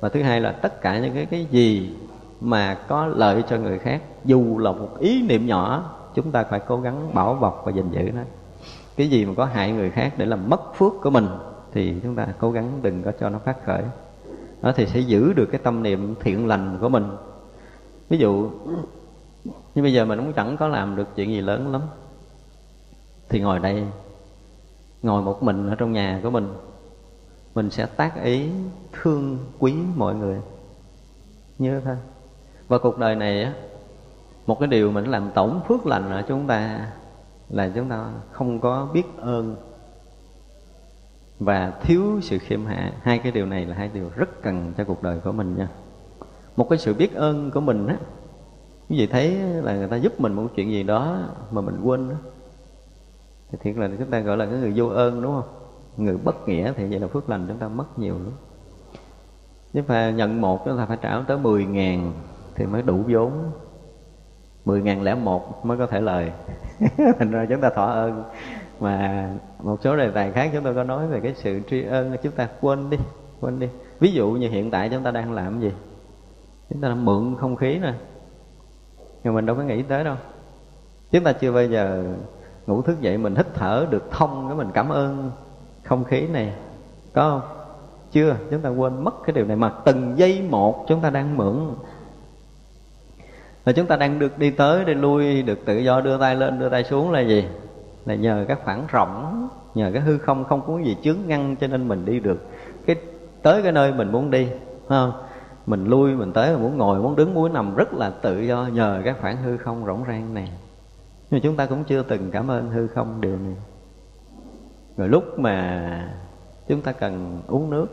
[0.00, 1.96] Và thứ hai là tất cả những cái cái gì
[2.40, 6.60] mà có lợi cho người khác, dù là một ý niệm nhỏ, chúng ta phải
[6.60, 8.22] cố gắng bảo bọc và gìn giữ nó.
[8.96, 11.28] Cái gì mà có hại người khác để làm mất phước của mình,
[11.72, 13.82] thì chúng ta cố gắng đừng có cho nó phát khởi.
[14.62, 17.04] Đó thì sẽ giữ được cái tâm niệm thiện lành của mình
[18.08, 18.50] ví dụ,
[19.74, 21.82] như bây giờ mình cũng chẳng có làm được chuyện gì lớn lắm.
[23.28, 23.84] Thì ngồi đây,
[25.02, 26.54] ngồi một mình ở trong nhà của mình
[27.54, 28.50] mình sẽ tác ý
[28.92, 30.40] thương quý mọi người.
[31.58, 31.96] Như thôi.
[32.68, 33.52] Và cuộc đời này á,
[34.46, 36.90] một cái điều mình làm tổng phước lành ở chúng ta
[37.48, 39.56] là chúng ta không có biết ơn
[41.38, 42.92] và thiếu sự khiêm hạ.
[43.02, 45.68] Hai cái điều này là hai điều rất cần cho cuộc đời của mình nha
[46.58, 47.96] một cái sự biết ơn của mình á.
[48.88, 49.30] Quý vị thấy
[49.62, 51.18] là người ta giúp mình một chuyện gì đó
[51.50, 52.14] mà mình quên đó
[53.50, 55.48] thì thiệt là chúng ta gọi là cái người vô ơn, đúng không?
[55.96, 58.32] Người bất nghĩa thì vậy là phước lành chúng ta mất nhiều lắm.
[59.72, 62.12] Nếu phải nhận một chúng ta phải trả tới 10 ngàn
[62.54, 63.32] thì mới đủ vốn.
[64.64, 66.32] 10 ngàn lẻ một mới có thể lời.
[67.18, 68.24] Thành ra chúng ta thọ ơn.
[68.80, 69.28] Mà
[69.62, 72.32] một số đề tài khác chúng tôi có nói về cái sự tri ân, chúng
[72.32, 72.96] ta quên đi
[73.40, 73.68] quên đi.
[74.00, 75.72] Ví dụ như hiện tại chúng ta đang làm gì?
[76.70, 77.94] Chúng ta đã mượn không khí rồi
[79.24, 80.16] nhưng mình đâu có nghĩ tới đâu.
[81.12, 82.04] Chúng ta chưa bao giờ
[82.66, 85.30] ngủ thức dậy mình hít thở được thông cái mình cảm ơn
[85.84, 86.52] không khí này.
[87.12, 87.58] Có không?
[88.12, 91.36] Chưa, chúng ta quên mất cái điều này mà từng giây một chúng ta đang
[91.36, 91.74] mượn.
[93.64, 96.58] Và chúng ta đang được đi tới đi lui, được tự do đưa tay lên,
[96.58, 97.44] đưa tay xuống là gì?
[98.06, 101.66] Là nhờ các khoảng rộng nhờ cái hư không không có gì chướng ngăn cho
[101.66, 102.46] nên mình đi được.
[102.86, 102.96] Cái,
[103.42, 104.48] tới cái nơi mình muốn đi
[104.88, 105.12] không?
[105.68, 108.66] Mình lui, mình tới, mình muốn ngồi, muốn đứng, muốn nằm rất là tự do,
[108.66, 110.52] nhờ các khoảng hư không rỗng rang này.
[111.30, 113.56] Nhưng chúng ta cũng chưa từng cảm ơn hư không điều này.
[114.96, 116.14] Rồi lúc mà
[116.68, 117.86] chúng ta cần uống nước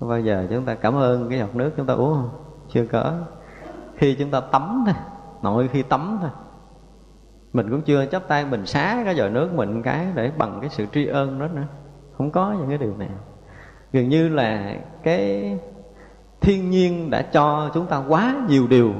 [0.00, 2.30] có bao giờ chúng ta cảm ơn cái giọt nước chúng ta uống không?
[2.68, 3.12] Chưa có.
[3.96, 4.94] Khi chúng ta tắm thôi,
[5.42, 6.30] nội khi tắm thôi,
[7.52, 10.70] mình cũng chưa chấp tay mình xá cái giọt nước mình cái để bằng cái
[10.70, 11.66] sự tri ân đó nữa.
[12.18, 13.08] Không có những cái điều này.
[13.92, 15.58] Gần như là cái
[16.42, 18.92] thiên nhiên đã cho chúng ta quá nhiều điều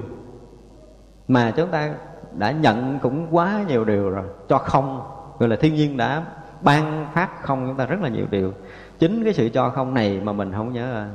[1.29, 1.95] mà chúng ta
[2.33, 5.03] đã nhận cũng quá nhiều điều rồi, cho không.
[5.39, 6.27] Gọi là thiên nhiên đã
[6.63, 8.53] ban phát không chúng ta rất là nhiều điều.
[8.99, 11.15] Chính cái sự cho không này mà mình không nhớ ơn.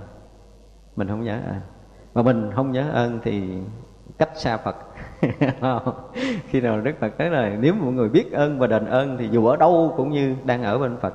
[0.95, 1.59] Mình không nhớ ơn.
[2.13, 3.57] Mà mình không nhớ ơn thì
[4.17, 4.75] cách xa phật.
[6.47, 9.29] Khi nào đức phật nói là nếu mọi người biết ơn và đền ơn thì
[9.31, 11.13] dù ở đâu cũng như đang ở bên phật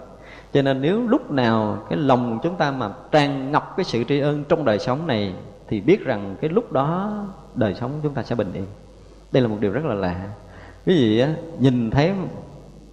[0.52, 4.20] cho nên nếu lúc nào cái lòng chúng ta mà tràn ngập cái sự tri
[4.20, 5.34] ân trong đời sống này,
[5.68, 7.12] thì biết rằng cái lúc đó
[7.54, 8.66] đời sống chúng ta sẽ bình yên.
[9.32, 10.28] Đây là một điều rất là lạ.
[10.86, 12.12] Cái gì á, nhìn thấy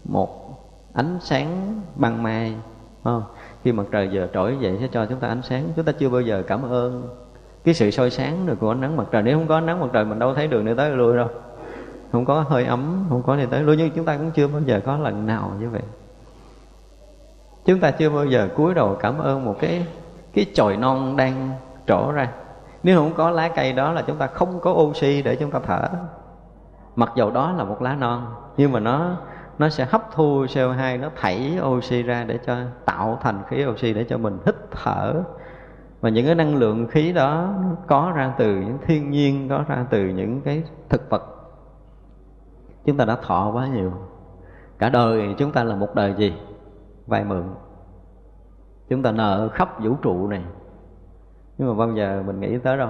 [0.03, 0.49] một
[0.93, 2.55] ánh sáng ban mai
[3.03, 3.23] không?
[3.63, 5.63] khi mặt trời giờ trỗi dậy sẽ cho chúng ta ánh sáng.
[5.75, 7.09] Chúng ta chưa bao giờ cảm ơn
[7.63, 9.23] cái sự soi sáng được của ánh nắng mặt trời.
[9.23, 11.27] Nếu không có ánh nắng mặt trời, mình đâu thấy đường đi tới lui đâu.
[12.11, 13.63] Không có hơi ấm, không có đi tới.
[13.63, 15.81] Lui nhưng chúng ta cũng chưa bao giờ có lần nào như vậy
[17.65, 19.87] chúng ta chưa bao giờ cúi đầu cảm ơn một cái
[20.33, 21.49] cái chồi non đang
[21.87, 22.31] trổ ra.
[22.83, 25.59] Nếu không có lá cây đó là chúng ta không có oxy để chúng ta
[25.65, 25.87] thở.
[26.95, 28.25] Mặc dầu đó là một lá non,
[28.57, 29.15] nhưng mà nó
[29.59, 33.93] nó sẽ hấp thu CO2 nó thảy oxy ra để cho, tạo thành khí oxy
[33.93, 35.13] để cho mình hít thở.
[36.01, 37.53] Và những cái năng lượng khí đó
[37.87, 41.23] có ra từ những thiên nhiên, có ra từ những cái thực vật.
[42.85, 43.93] Chúng ta đã thọ quá nhiều.
[44.79, 46.33] Cả đời chúng ta là một đời gì?
[47.09, 47.43] Vay mượn.
[48.89, 50.43] Chúng ta nợ khắp vũ trụ này.
[51.57, 52.89] Nhưng mà bao giờ mình nghĩ tới đâu.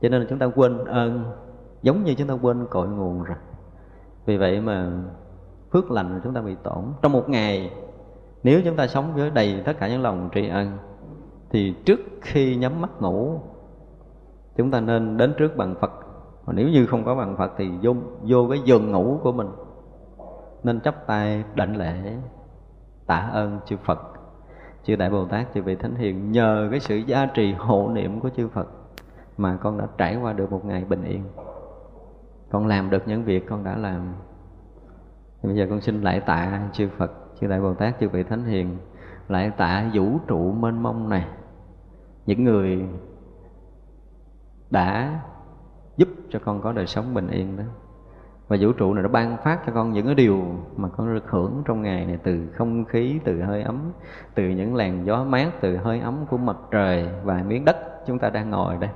[0.00, 1.24] Cho nên là chúng ta quên ơn
[1.82, 3.36] giống như chúng ta quên cội nguồn rồi.
[4.26, 4.90] Vì vậy mà
[5.70, 6.84] phước lành chúng ta bị tổn.
[7.02, 7.72] Trong một ngày
[8.42, 10.78] nếu chúng ta sống với đầy tất cả những lòng tri ân
[11.50, 13.40] thì trước khi nhắm mắt ngủ
[14.56, 15.90] chúng ta nên đến trước bằng Phật.
[16.44, 19.48] Và nếu như không có bằng Phật thì vô, vô cái giường ngủ của mình
[20.62, 22.16] nên chắp tay đảnh lễ
[23.08, 23.98] tạ ơn chư Phật.
[24.84, 28.20] Chư Đại Bồ Tát, chư vị Thánh Hiền, nhờ cái sự gia trì hộ niệm
[28.20, 28.68] của chư Phật
[29.36, 31.24] mà con đã trải qua được một ngày bình yên.
[32.50, 34.14] Con làm được những việc con đã làm.
[35.42, 38.22] Thì bây giờ con xin lại tạ chư Phật, chư Đại Bồ Tát, chư vị
[38.22, 38.76] Thánh Hiền,
[39.28, 41.26] lại tạ vũ trụ mênh mông này.
[42.26, 42.84] Những người
[44.70, 45.20] đã
[45.96, 47.64] giúp cho con có đời sống bình yên đó
[48.48, 50.42] và vũ trụ này nó ban phát cho con những cái điều
[50.76, 53.92] mà con được hưởng trong ngày này, từ không khí, từ hơi ấm,
[54.34, 57.76] từ những làn gió mát, từ hơi ấm của mặt trời và miếng đất.
[58.06, 58.90] Chúng ta đang ngồi đây.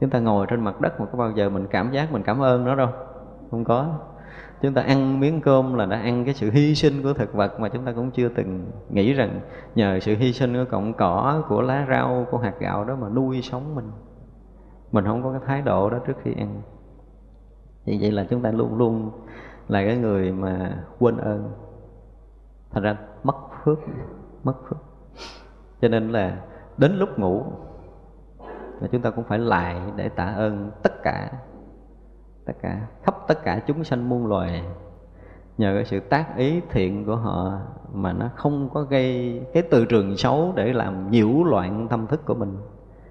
[0.00, 2.42] Chúng ta ngồi trên mặt đất mà có bao giờ mình cảm giác, mình cảm
[2.42, 2.88] ơn nó đâu?
[3.50, 3.98] Không có.
[4.62, 7.60] Chúng ta ăn miếng cơm là đã ăn cái sự hy sinh của thực vật
[7.60, 9.40] mà chúng ta cũng chưa từng nghĩ rằng
[9.74, 13.08] nhờ sự hy sinh của cọng cỏ, của lá rau, của hạt gạo đó mà
[13.08, 13.90] nuôi sống mình.
[14.92, 16.62] Mình không có cái thái độ đó trước khi ăn
[17.84, 19.10] vì vậy là chúng ta luôn luôn
[19.68, 21.52] là cái người mà quên ơn.
[22.70, 23.78] Thành ra mất phước
[24.44, 24.78] mất phước.
[25.80, 26.40] Cho nên là
[26.76, 27.42] đến lúc ngủ
[28.80, 31.30] là chúng ta cũng phải lại để tạ ơn tất cả
[32.44, 34.64] tất cả khắp tất cả chúng sanh muôn loài.
[35.58, 37.58] Nhờ cái sự tác ý thiện của họ
[37.92, 42.26] mà nó không có gây cái từ trường xấu để làm nhiễu loạn tâm thức
[42.26, 42.56] của mình.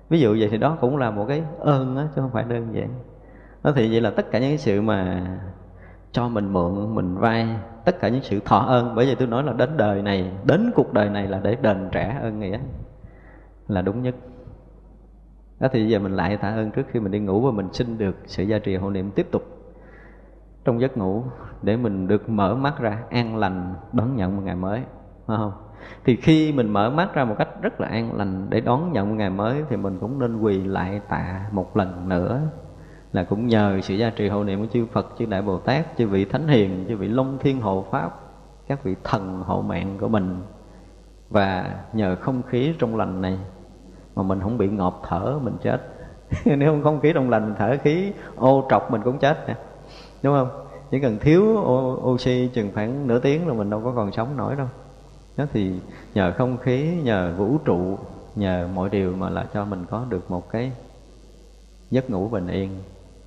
[0.10, 2.76] Ví dụ vậy thì đó cũng là một cái ơn đó, chứ không phải đơn
[2.76, 2.90] giản
[3.64, 5.28] đó thì vậy là tất cả những cái sự mà
[6.12, 7.48] cho mình mượn, mình vay,
[7.86, 10.72] tất cả những sự thọ ơn, bởi vì tôi nói là đến đời này, đến
[10.76, 12.60] cuộc đời này là để đền trả ơn nghĩa,
[13.68, 14.16] là đúng nhất.
[15.60, 17.98] Đó thì giờ mình lại tạ ơn trước khi mình đi ngủ và mình xin
[17.98, 19.44] được sự gia trì hộ niệm tiếp tục
[20.66, 21.24] trong giấc ngủ
[21.62, 24.82] để mình được mở mắt ra an lành, đón nhận một ngày mới,
[25.28, 25.52] phải không?
[26.06, 29.10] Thì khi mình mở mắt ra một cách rất là an lành để đón nhận
[29.10, 32.42] một ngày mới thì mình cũng nên quỳ lại tạ một lần nữa
[33.14, 35.98] là cũng nhờ sự gia trì hộ niệm của chư Phật, chư Đại Bồ Tát,
[35.98, 38.20] chư vị Thánh Hiền, chư vị Long Thiên Hộ Pháp,
[38.68, 40.42] các vị thần hộ mạng của mình.
[41.30, 43.40] Và nhờ không khí trong lành này
[44.16, 45.82] mà mình không bị ngọt thở mình chết.
[46.46, 49.56] Nếu không không khí trong lành mình thở khí ô trọc mình cũng chết nè.
[50.24, 50.66] Đúng không?
[50.92, 51.44] Chỉ cần thiếu
[52.04, 54.68] oxy chừng khoảng nửa tiếng là mình đâu có còn sống nổi đâu.
[55.38, 55.72] Đó thì
[56.14, 57.98] nhờ không khí nhờ vũ trụ
[58.36, 60.72] nhờ mọi điều mà là cho mình có được một cái
[61.92, 62.70] giấc ngủ bình yên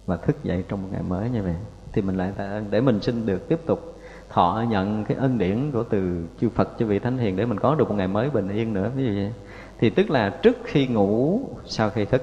[0.06, 1.54] và thức dậy trong một ngày mới như vậy
[1.92, 5.38] thì mình lại tạ ơn để mình xin được tiếp tục thọ nhận cái ân
[5.38, 8.08] điển của từ chư Phật, chư vị thánh hiền để mình có được một ngày
[8.08, 9.32] mới bình yên nữa ví dụ vậy
[9.78, 12.22] thì tức là trước khi ngủ, sau khi thức,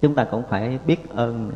[0.00, 1.50] chúng ta cũng phải biết ơn.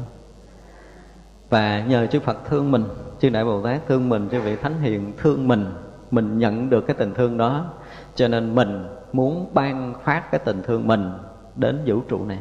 [1.51, 2.85] Và nhờ chư Phật thương mình,
[3.21, 5.67] chư Đại Bồ Tát thương mình, chư vị Thánh Hiền thương mình
[6.11, 7.73] mình nhận được cái tình thương đó.
[8.15, 11.13] Cho nên mình muốn ban phát cái tình thương mình
[11.57, 12.39] đến vũ trụ này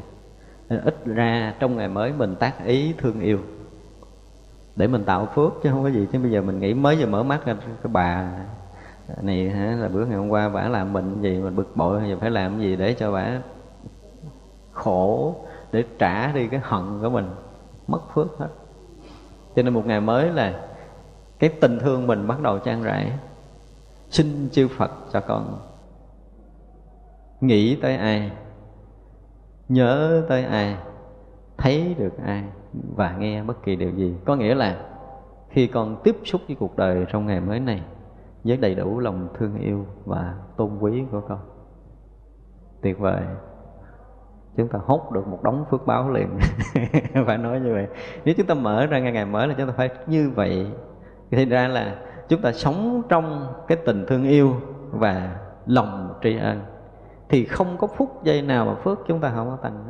[0.77, 3.39] ít ra trong ngày mới mình tác ý thương yêu.
[4.75, 6.07] Để mình tạo phước chứ không có gì.
[6.12, 7.53] Chứ bây giờ mình nghĩ mới giờ mở mắt ra,
[7.84, 8.31] cái bà
[9.21, 12.17] này, hả, là bữa ngày hôm qua bả làm bệnh gì mình bực bội giờ
[12.19, 13.27] phải làm gì để cho bả
[14.71, 15.36] khổ,
[15.71, 17.29] để trả đi cái hận của mình.
[17.88, 18.47] Mất phước hết.
[19.55, 20.62] Cho nên một ngày mới là
[21.39, 23.12] cái tình thương mình bắt đầu trang rãi.
[24.10, 25.60] Xin chư phật cho con
[27.41, 28.31] nghĩ tới ai
[29.73, 30.77] nhớ tới ai,
[31.57, 32.43] thấy được ai
[32.95, 34.15] và nghe bất kỳ điều gì.
[34.25, 34.77] Có nghĩa là
[35.49, 37.84] khi con tiếp xúc với cuộc đời trong ngày mới này
[38.43, 41.39] với đầy đủ lòng thương yêu và tôn quý của con,
[42.81, 43.21] tuyệt vời.
[44.57, 46.29] Chúng ta hốt được một đống phước báo liền
[47.25, 47.88] phải nói như vậy.
[48.25, 50.67] Nếu chúng ta mở ra ngày ngày mới là chúng ta phải như vậy.
[51.31, 51.95] Thì ra là
[52.27, 54.55] chúng ta sống trong cái tình thương yêu
[54.91, 56.60] và lòng tri ân
[57.31, 59.87] thì không có phút giây nào mà phước chúng ta không có tăng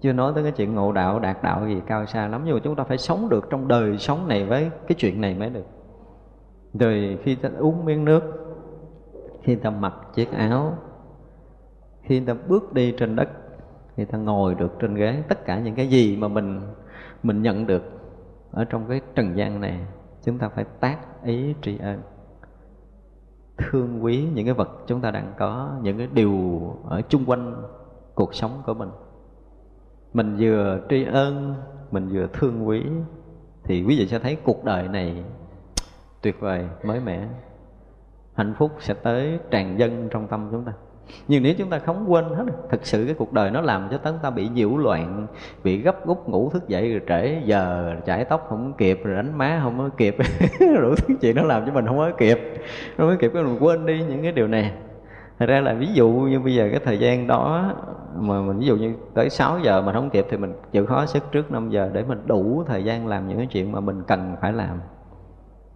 [0.00, 2.60] chưa nói tới cái chuyện ngộ đạo, đạt đạo gì cao xa lắm, nhưng mà
[2.64, 5.64] chúng ta phải sống được trong đời sống này với cái chuyện này mới được.
[6.74, 8.22] Rồi khi ta uống miếng nước,
[9.42, 10.78] khi ta mặc chiếc áo,
[12.02, 13.28] khi ta bước đi trên đất,
[13.96, 16.60] khi ta ngồi được trên ghế, tất cả những cái gì mà mình
[17.22, 17.82] mình nhận được
[18.50, 19.86] ở trong cái trần gian này,
[20.24, 22.02] chúng ta phải tác ý tri ân
[23.58, 27.62] thương quý những cái vật chúng ta đang có, những cái điều ở chung quanh
[28.14, 28.90] cuộc sống của mình.
[30.12, 31.54] Mình vừa tri ân,
[31.90, 32.84] mình vừa thương quý,
[33.64, 35.24] thì quý vị sẽ thấy cuộc đời này
[36.22, 37.28] tuyệt vời, mới mẻ.
[38.34, 40.72] Hạnh phúc sẽ tới tràn dân trong tâm chúng ta
[41.28, 43.98] nhưng nếu chúng ta không quên hết thực sự cái cuộc đời nó làm cho
[43.98, 45.26] chúng ta bị nhiễu loạn,
[45.64, 49.38] bị gấp gút ngủ thức dậy rồi trễ giờ chải tóc không kịp, rồi đánh
[49.38, 50.16] má không có kịp,
[50.60, 52.38] đủ thứ chuyện nó làm cho mình không có kịp,
[52.96, 54.72] không có kịp cái mình quên đi những cái điều này.
[55.38, 57.72] Thật ra là ví dụ như bây giờ cái thời gian đó,
[58.16, 61.06] mà mình ví dụ như tới 6 giờ mà không kịp thì mình chịu khó
[61.06, 64.02] sức trước 5 giờ để mình đủ thời gian làm những cái chuyện mà mình
[64.06, 64.80] cần phải làm.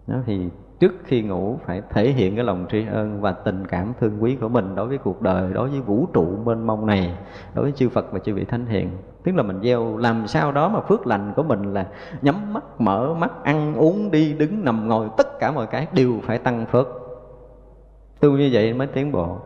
[0.07, 0.49] Đó, thì
[0.83, 4.35] trước khi ngủ phải thể hiện cái lòng tri ân và tình cảm thương quý
[4.41, 7.17] của mình đối với cuộc đời, đối với vũ trụ mênh mông này,
[7.53, 8.89] đối với chư Phật và chư vị thánh hiền.
[9.23, 11.87] Tức là mình gieo, làm sao đó mà phước lành của mình là
[12.21, 16.19] nhắm mắt, mở mắt, ăn uống, đi đứng, nằm ngồi, tất cả mọi cái đều
[16.23, 16.87] phải tăng phước.
[18.19, 19.37] Tu như vậy mới tiến bộ.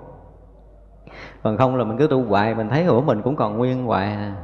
[1.43, 4.05] Còn không là mình cứ tu hoài, mình thấy của mình cũng còn nguyên hoài
[4.05, 4.35] à.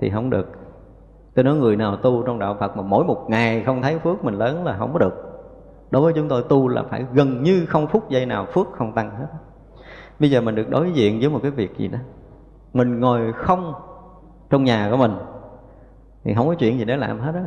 [0.00, 0.48] thì không được.
[1.34, 4.24] Tôi nói người nào tu trong đạo phật mà mỗi một ngày không thấy phước
[4.24, 5.35] mình lớn là không có được
[5.90, 8.92] đối với chúng tôi, tu là phải gần như không phút giây nào phước không
[8.92, 9.26] tăng hết.
[10.20, 11.98] Bây giờ mình được đối diện với một cái việc gì đó.
[12.72, 13.74] Mình ngồi không
[14.50, 15.12] trong nhà của mình,
[16.24, 17.44] thì không có chuyện gì để làm hết á.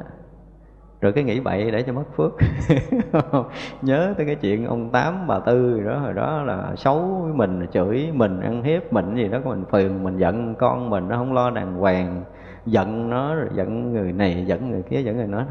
[1.02, 2.32] Rồi cái nghĩ bậy để cho mất phước.
[3.82, 7.34] Nhớ tới cái chuyện ông tám, bà tư rồi đó, hồi đó là xấu với
[7.34, 11.17] mình chửi mình, ăn hiếp mình gì đó mình phiền mình giận con mình, nó
[11.17, 12.23] không lo đàng hoàng,
[12.65, 15.43] giận nó, rồi giận người này, giận người kia, giận người nó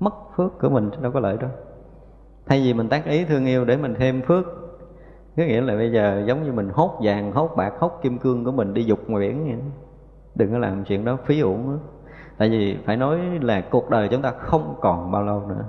[0.00, 1.50] mất phước của mình đâu có lợi đâu
[2.50, 4.44] thay vì mình tác ý thương yêu để mình thêm phước,
[5.36, 8.44] có nghĩa là bây giờ giống như mình hốt vàng, hốt bạc, hốt kim cương
[8.44, 9.58] của mình đi dục ngoài biển vậy
[10.34, 11.78] đừng có làm chuyện đó, phí uổng nữa
[12.38, 15.64] tại vì phải nói là cuộc đời chúng ta không còn bao lâu nữa.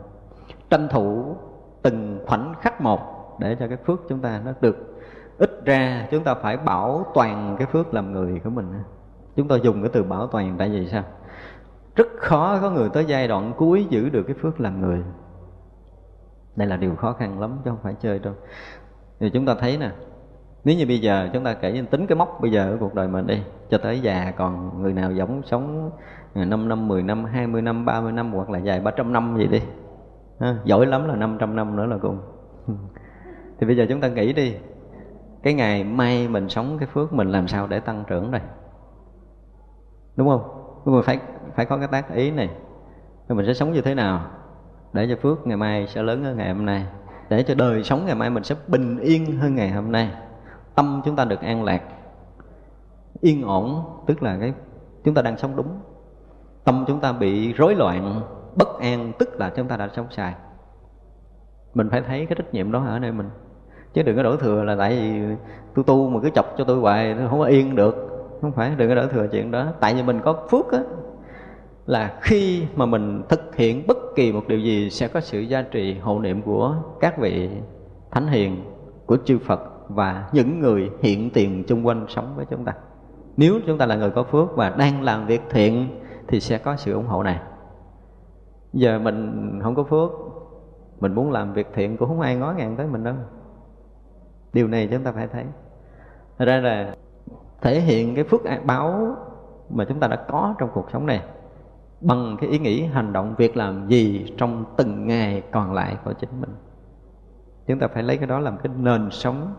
[0.70, 1.36] Tranh thủ
[1.82, 3.00] từng khoảnh khắc một
[3.40, 5.04] để cho cái phước chúng ta nó được
[5.38, 8.74] ít ra chúng ta phải bảo toàn cái phước làm người của mình
[9.36, 11.04] chúng ta dùng cái từ bảo toàn tại vì sao?
[11.96, 15.04] Rất khó có người tới giai đoạn cuối giữ được cái phước làm người
[16.62, 18.34] đây là điều khó khăn lắm chứ không phải chơi đâu.
[19.20, 19.92] Thì chúng ta thấy nè
[20.64, 23.08] nếu như bây giờ chúng ta kể tính cái mốc bây giờ ở cuộc đời
[23.08, 25.92] mình đi cho tới già còn người nào giống sống
[26.36, 29.62] 5 năm, 10 năm, 20 năm, 30 năm hoặc là dài 300 năm gì đi
[30.40, 32.20] ha, giỏi lắm là 500 năm nữa là cùng.
[33.60, 34.56] Thì bây giờ chúng ta nghĩ đi
[35.44, 38.42] cái ngày mai mình sống cái phước mình làm sao để tăng trưởng đây?
[40.16, 40.42] Đúng không?
[40.86, 41.20] Nhưng mà phải
[41.56, 42.50] phải có cái tác ý này.
[43.30, 44.22] Thì mình sẽ sống như thế nào?
[44.94, 46.86] Để cho phước ngày mai sẽ lớn hơn ngày hôm nay.
[47.30, 50.10] Để cho đời sống ngày mai mình sẽ bình yên hơn ngày hôm nay.
[50.76, 51.82] Tâm chúng ta được an lạc.
[53.22, 54.54] Yên ổn, tức là cái
[55.04, 55.80] chúng ta đang sống đúng.
[56.64, 58.22] Tâm chúng ta bị rối loạn,
[58.56, 60.34] bất an, tức là chúng ta đã sống sai.
[61.74, 63.30] Mình phải thấy cái trách nhiệm đó ở nơi mình.
[63.94, 65.36] Chứ đừng có đổ thừa là tại vì
[65.76, 68.08] tôi tu mà cứ chọc cho tôi hoài, tôi không có yên được.
[68.42, 69.68] Không phải, đừng có đổ thừa chuyện đó.
[69.80, 70.80] Tại vì mình có phước á
[71.86, 75.62] là khi mà mình thực hiện bất kỳ một điều gì sẽ có sự gia
[75.62, 77.50] trì hộ niệm của các vị
[78.12, 78.64] thánh hiền,
[79.06, 79.60] của chư Phật
[79.90, 82.74] và những người hiện tiền chung quanh sống với chúng ta.
[83.38, 86.76] Nếu chúng ta là người có phước và đang làm việc thiện thì sẽ có
[86.76, 87.40] sự ủng hộ này.
[88.74, 90.12] Giờ mình không có phước,
[91.00, 93.16] mình muốn làm việc thiện cũng không ai ngó ngàng tới mình đâu.
[94.54, 95.46] Điều này chúng ta phải thấy.
[96.38, 96.96] Thật ra là
[97.62, 99.16] thể hiện cái phước báo
[99.70, 101.22] mà chúng ta đã có trong cuộc sống này
[102.02, 106.14] bằng cái ý nghĩ hành động việc làm gì trong từng ngày còn lại của
[106.14, 106.56] chính mình.
[107.68, 109.54] Chúng ta phải lấy cái đó làm cái nền sống.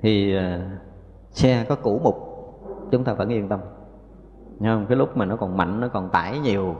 [0.00, 0.42] Thì uh,
[1.30, 2.16] xe có cũ mục
[2.90, 3.60] chúng ta vẫn yên tâm.
[4.60, 4.86] Thấy không?
[4.88, 6.76] cái lúc mà nó còn mạnh nó còn tải nhiều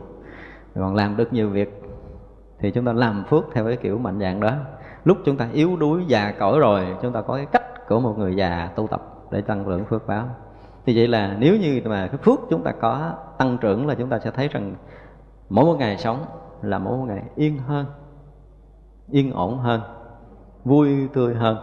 [0.75, 1.83] còn làm được nhiều việc
[2.59, 4.53] thì chúng ta làm phước theo cái kiểu mạnh dạng đó.
[5.05, 8.19] Lúc chúng ta yếu đuối già cỗi rồi chúng ta có cái cách của một
[8.19, 10.29] người già tu tập để tăng lượng phước báo.
[10.87, 14.09] Thì vậy là nếu như mà cái phước chúng ta có tăng trưởng là chúng
[14.09, 14.75] ta sẽ thấy rằng
[15.49, 16.25] mỗi một ngày sống
[16.63, 17.87] là mỗi một ngày yên hơn,
[19.11, 19.81] yên ổn hơn,
[20.65, 21.57] vui tươi hơn.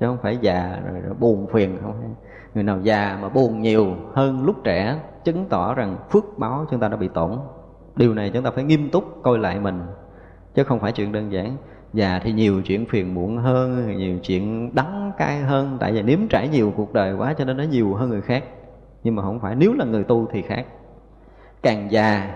[0.00, 2.14] Chứ không phải già rồi buồn phiền, không
[2.54, 6.80] người nào già mà buồn nhiều hơn lúc trẻ chứng tỏ rằng phước báo chúng
[6.80, 7.38] ta đã bị tổn.
[7.96, 9.82] Điều này chúng ta phải nghiêm túc coi lại mình,
[10.54, 11.56] chứ không phải chuyện đơn giản.
[11.92, 16.28] Già thì nhiều chuyện phiền muộn hơn, nhiều chuyện đắng cay hơn, tại vì nếm
[16.28, 18.44] trải nhiều cuộc đời quá cho nên nó nhiều hơn người khác.
[19.02, 20.66] Nhưng mà không phải, nếu là người tu thì khác
[21.62, 22.34] càng già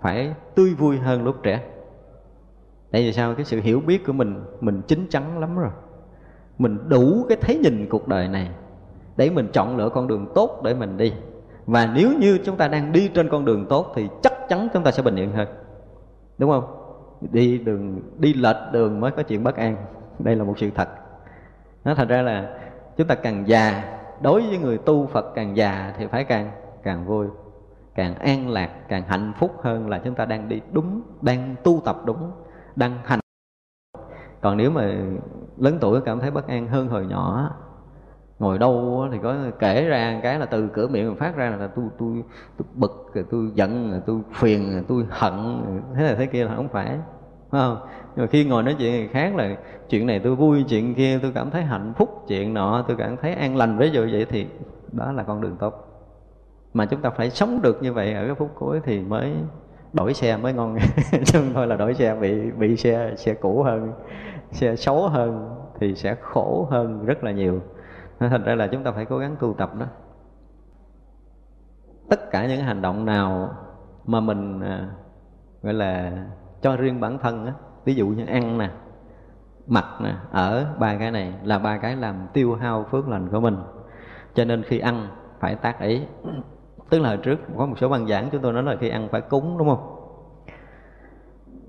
[0.00, 1.60] phải tươi vui hơn lúc trẻ.
[2.90, 3.34] Tại vì sao?
[3.34, 5.70] Cái sự hiểu biết của mình mình chín chắn lắm rồi.
[6.58, 8.50] Mình đủ cái thấy nhìn cuộc đời này
[9.16, 11.12] để mình chọn lựa con đường tốt để mình đi.
[11.66, 14.82] Và nếu như chúng ta đang đi trên con đường tốt thì chắc chắn chúng
[14.82, 15.48] ta sẽ bình yên hơn.
[16.38, 16.64] Đúng không?
[17.32, 19.76] Đi đường, đi lệch đường mới có chuyện bất an.
[20.18, 20.88] Đây là một sự thật.
[21.84, 22.58] Nó thật ra là
[22.96, 23.84] chúng ta càng già,
[24.20, 26.50] đối với người tu phật càng già thì phải càng
[26.82, 27.26] càng vui
[27.94, 31.82] càng an lạc, càng hạnh phúc hơn là chúng ta đang đi đúng, đang tu
[31.84, 32.30] tập đúng,
[32.76, 33.20] đang hành.
[34.40, 34.94] Còn nếu mà
[35.58, 37.50] lớn tuổi cảm thấy bất an hơn hồi nhỏ,
[38.38, 41.66] ngồi đâu thì có kể ra cái là từ cửa miệng mình phát ra là
[41.66, 42.24] tôi tôi
[42.58, 45.62] tôi bực, rồi tôi giận, rồi tôi phiền, rồi tôi hận,
[45.94, 46.98] thế này thế kia là không phải
[47.50, 47.78] phải không?
[48.16, 49.56] Nhưng mà khi ngồi nói chuyện người khác là
[49.88, 53.16] chuyện này tôi vui, chuyện kia tôi cảm thấy hạnh phúc, chuyện nọ tôi cảm
[53.16, 54.46] thấy an lành, ví dụ vậy thì
[54.92, 55.86] đó là con đường tốt
[56.74, 59.32] mà chúng ta phải sống được như vậy ở cái phút cuối thì mới
[59.92, 60.76] đổi xe mới ngon.
[61.24, 63.92] Chứ không thôi là đổi xe bị bị xe xe cũ hơn
[64.50, 67.60] xe xấu hơn thì sẽ khổ hơn rất là nhiều.
[68.18, 69.86] Thành ra là chúng ta phải cố gắng tu tập đó.
[72.10, 73.54] Tất cả những hành động nào
[74.06, 74.88] mà mình à,
[75.62, 76.12] gọi là
[76.62, 77.52] cho riêng bản thân á
[77.84, 78.70] ví dụ như ăn nè
[79.66, 83.40] mặc nè ở ba cái này là ba cái làm tiêu hao phước lành của
[83.40, 83.56] mình.
[84.34, 85.08] Cho nên khi ăn
[85.40, 86.02] phải tác ý
[86.90, 89.08] tức là hồi trước có một số băng giảng chúng tôi nói là khi ăn
[89.12, 89.96] phải cúng, đúng không?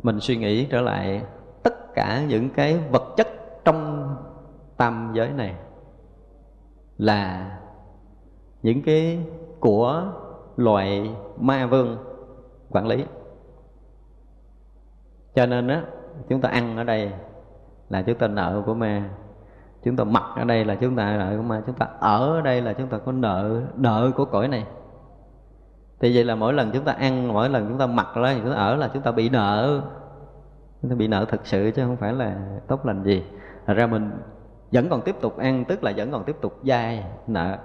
[0.04, 1.24] Mình suy nghĩ trở lại,
[1.64, 3.28] tất cả những cái vật chất
[3.66, 4.10] trong
[4.78, 5.56] tam giới này
[6.98, 7.52] là
[8.62, 9.26] những cái
[9.60, 10.04] của
[10.58, 11.98] loại ma vương
[12.70, 13.06] quản lý.
[15.36, 15.84] Cho nên á,
[16.30, 17.12] chúng ta ăn ở đây
[17.90, 19.10] là chúng ta nợ của ma,
[19.84, 22.42] chúng ta mặc ở đây là chúng ta nợ của ma, chúng ta ở ở
[22.42, 24.66] đây là chúng ta có nợ nợ của cõi này
[26.02, 28.52] thì vậy là mỗi lần chúng ta ăn mỗi lần chúng ta mặc ra chúng
[28.52, 29.82] ta ở là chúng ta bị nợ.
[30.82, 32.38] Chúng ta bị nợ thật sự chứ không phải là
[32.68, 33.24] tốt lành gì.
[33.66, 34.12] Thật ra mình
[34.72, 37.58] vẫn còn tiếp tục ăn tức là vẫn còn tiếp tục dai nợ.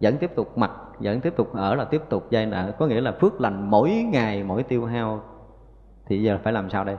[0.00, 2.72] Vẫn tiếp tục mặc vẫn tiếp tục ở là tiếp tục dai nợ.
[2.78, 5.20] Có nghĩa là phước lành mỗi ngày mỗi tiêu hao.
[6.06, 6.96] Thì giờ phải làm sao đây?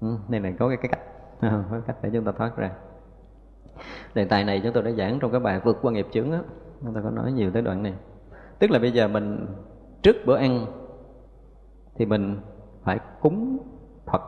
[0.00, 1.00] Ừ, đây là có cái, cái cách.
[1.70, 2.70] Có cách để chúng ta thoát ra.
[4.14, 6.38] Đề tài này chúng tôi đã giảng trong cái bài vượt qua nghiệp chướng á.
[6.82, 7.94] Chúng ta có nói nhiều tới đoạn này
[8.58, 9.46] tức là bây giờ mình
[10.02, 10.66] trước bữa ăn
[11.94, 12.40] thì mình
[12.84, 13.58] phải cúng
[14.06, 14.22] phật.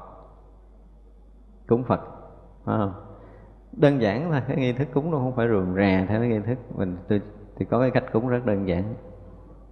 [1.66, 2.00] Cúng phật
[2.64, 2.88] à,
[3.72, 6.40] đơn giản là cái nghi thức cúng nó không phải rườm rà theo cái nghi
[6.46, 6.58] thức.
[6.76, 7.20] Mình tôi
[7.56, 8.94] thì có cái cách cúng rất đơn giản.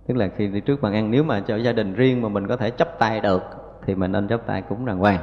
[0.06, 2.46] Tức là khi đi trước bàn ăn nếu mà cho gia đình riêng mà mình
[2.46, 3.42] có thể chấp tay được
[3.86, 5.20] thì mình nên chấp tay cúng đàng hoàng.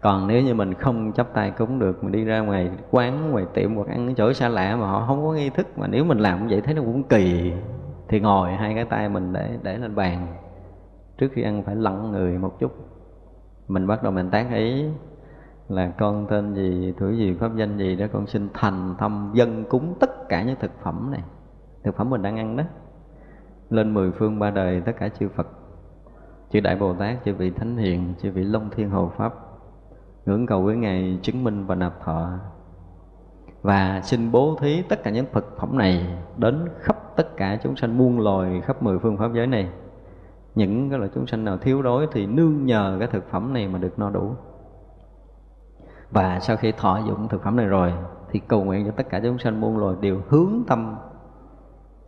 [0.00, 3.46] Còn nếu như mình không chấp tay cúng được mình đi ra ngoài quán ngoài
[3.54, 6.18] tiệm hoặc ăn chỗ xa lạ mà họ không có nghi thức mà nếu mình
[6.18, 7.52] làm như vậy thấy nó cũng kỳ
[8.10, 10.26] thì ngồi hai cái tay mình để để lên bàn.
[11.18, 12.72] Trước khi ăn phải lặng người một chút.
[13.68, 14.84] Mình bắt đầu mình tán ý
[15.68, 19.64] là con tên gì tuổi gì, pháp danh gì đó con xin thành thâm dân
[19.64, 21.22] cúng tất cả những thực phẩm này.
[21.84, 22.64] Thực phẩm mình đang ăn đó.
[23.70, 25.46] Lên mười phương ba đời tất cả chư Phật.
[26.52, 29.34] Chư Đại Bồ Tát, chư vị Thánh Hiền, chư vị Long Thiên Hồ Pháp,
[30.26, 32.30] ngưỡng cầu với Ngài, chứng minh và nạp thọ.
[33.62, 36.06] Và xin bố thí tất cả những thực phẩm này
[36.36, 39.68] đến khắp tất cả chúng sanh buông lòi khắp mười phương pháp giới này.
[40.54, 43.68] Những cái loại chúng sanh nào thiếu đói thì nương nhờ cái thực phẩm này
[43.68, 44.34] mà được no đủ.
[46.10, 47.92] Và sau khi thọ dụng thực phẩm này rồi,
[48.30, 50.96] thì cầu nguyện cho tất cả chúng sanh muôn loài đều hướng tâm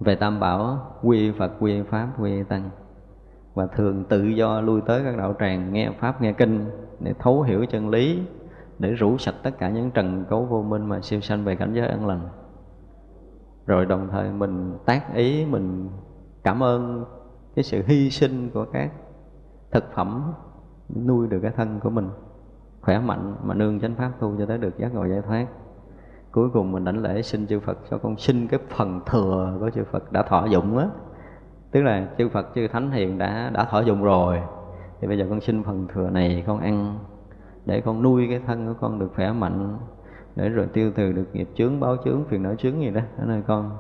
[0.01, 2.71] về tam bảo, quy phật, quy pháp, quy tăng.
[3.55, 7.43] Và thường tự do lui tới các đạo tràng nghe pháp, nghe kinh để thấu
[7.43, 8.23] hiểu chân lý,
[8.79, 11.73] để rũ sạch tất cả những trần cấu vô minh mà siêu sanh về cảnh
[11.75, 12.29] giới an lành
[13.67, 15.89] rồi đồng thời mình tác ý, mình
[16.45, 17.05] cảm ơn
[17.55, 18.93] cái sự hy sinh của các
[19.71, 20.33] thực phẩm
[21.07, 22.09] nuôi được cái thân của mình,
[22.81, 25.47] khỏe mạnh mà nương chánh pháp tu cho tới được giác ngộ giải thoát.
[26.33, 29.71] Cuối cùng mình đảnh lễ xin chư Phật cho con xin cái phần thừa của
[29.71, 30.87] chư Phật đã thọ dụng á.
[31.71, 34.43] Tức là chư Phật, chư Thánh Hiền đã đã thọ dụng rồi.
[35.01, 36.99] Thì bây giờ con xin phần thừa này con ăn
[37.67, 39.79] để con nuôi cái thân của con được khỏe mạnh
[40.37, 43.01] để rồi tiêu trừ được nghiệp chướng, báo chướng, phiền não chướng gì đó.
[43.19, 43.79] Ở nơi con,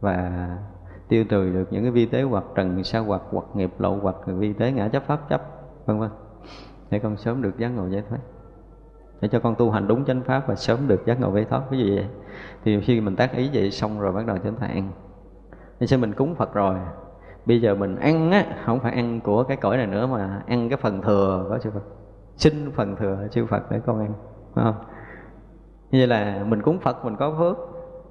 [0.00, 0.48] và
[1.08, 4.16] tiêu trừ được những cái vi tế hoặc trần sa hoặc hoặc nghiệp lậu hoặc
[4.26, 5.42] vi tế ngã chấp pháp chấp,
[5.86, 6.10] vân vân.
[6.90, 8.18] Để con sớm được giác ngộ giải thoát.
[9.20, 11.62] Để cho con tu hành đúng chánh pháp và sớm được giác ngộ giải thoát.
[11.70, 12.06] Cái gì vậy.
[12.64, 14.92] Thì khi mình tác ý vậy xong rồi bắt đầu chánh thạng
[15.80, 16.76] nên sao mình cúng phật rồi.
[17.46, 20.68] Bây giờ mình ăn á, không phải ăn của cái cõi này nữa mà ăn
[20.68, 21.82] cái phần thừa của chư Phật
[22.36, 24.12] xin phần thừa chư Phật để con ăn
[24.54, 24.84] phải không?
[25.90, 27.56] Như là mình cúng Phật, mình có phước,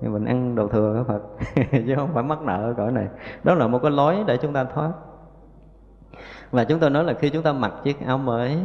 [0.01, 1.21] thì mình ăn đồ thừa của Phật.
[1.71, 3.07] Chứ không phải mắc nợ ở cõi này.
[3.43, 4.91] Đó là một cái lối để chúng ta thoát.
[6.51, 8.57] Và chúng tôi nói là khi chúng ta mặc chiếc áo mới,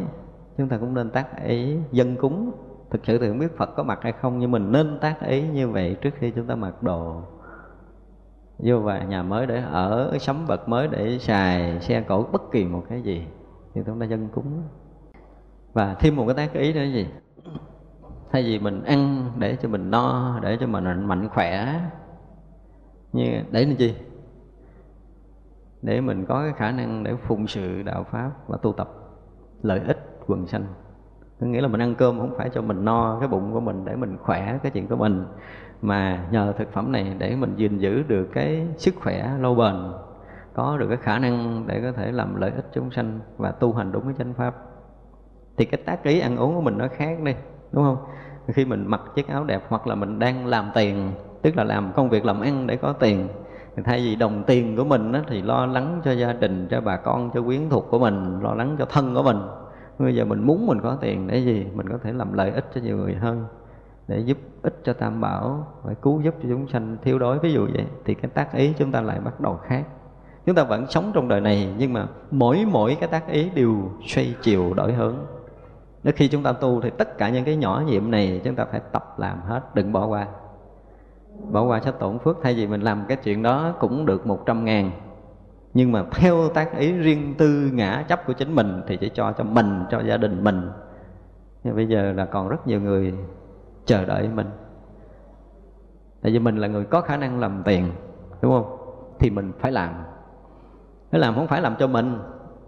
[0.58, 2.52] chúng ta cũng nên tác ý dân cúng.
[2.90, 5.48] Thực sự thì không biết Phật có mặc hay không, nhưng mình nên tác ý
[5.48, 7.22] như vậy trước khi chúng ta mặc đồ.
[8.58, 12.64] Vô vào nhà mới để ở sắm vật mới để xài xe cổ bất kỳ
[12.64, 13.26] một cái gì.
[13.74, 14.62] Thì chúng ta dân cúng
[15.78, 17.06] và thêm một cái tác ý nữa là gì?
[18.32, 21.80] Thay vì mình ăn để cho mình no, để cho mình mạnh khỏe,
[23.12, 23.96] như để làm gì
[25.82, 28.88] để mình có cái khả năng để phụng sự đạo pháp và tu tập
[29.62, 30.64] lợi ích quần sanh.
[31.40, 33.84] Có nghĩa là mình ăn cơm không phải cho mình no cái bụng của mình
[33.84, 35.24] để mình khỏe cái chuyện của mình,
[35.82, 39.74] mà nhờ thực phẩm này để mình gìn giữ được cái sức khỏe lâu bền,
[40.54, 43.72] có được cái khả năng để có thể làm lợi ích chúng sanh và tu
[43.72, 44.54] hành đúng cái chánh pháp
[45.58, 47.34] thì cái tác ý ăn uống của mình nó khác đi
[47.72, 47.96] đúng không?
[48.48, 51.92] Khi mình mặc chiếc áo đẹp hoặc là mình đang làm tiền tức là làm
[51.96, 53.28] công việc làm ăn để có tiền
[53.76, 56.80] thì thay vì đồng tiền của mình đó, thì lo lắng cho gia đình cho
[56.80, 59.38] bà con cho quyến thuộc của mình lo lắng cho thân của mình.
[59.98, 61.66] Bây giờ mình muốn mình có tiền để gì?
[61.74, 63.44] Mình có thể làm lợi ích cho nhiều người hơn
[64.08, 67.38] để giúp ích cho tam bảo phải cứu giúp cho chúng sanh thiếu đói.
[67.38, 69.84] Ví dụ vậy thì cái tác ý chúng ta lại bắt đầu khác.
[70.46, 73.90] Chúng ta vẫn sống trong đời này nhưng mà mỗi mỗi cái tác ý đều
[74.06, 75.16] xoay chiều đổi hướng
[76.02, 78.64] nếu khi chúng ta tu thì tất cả những cái nhỏ nhiệm này chúng ta
[78.64, 80.26] phải tập làm hết, đừng bỏ qua.
[81.50, 84.46] Bỏ qua sẽ tổn phước, thay vì mình làm cái chuyện đó cũng được một
[84.46, 84.90] trăm ngàn.
[85.74, 89.32] Nhưng mà theo tác ý riêng tư ngã chấp của chính mình thì chỉ cho
[89.32, 90.70] cho mình, cho gia đình mình.
[91.64, 93.14] Nhưng bây giờ là còn rất nhiều người
[93.84, 94.50] chờ đợi mình.
[96.22, 97.92] Tại vì mình là người có khả năng làm tiền,
[98.42, 98.76] đúng không?
[99.18, 99.94] Thì mình phải làm.
[101.10, 102.18] Phải làm không phải làm cho mình,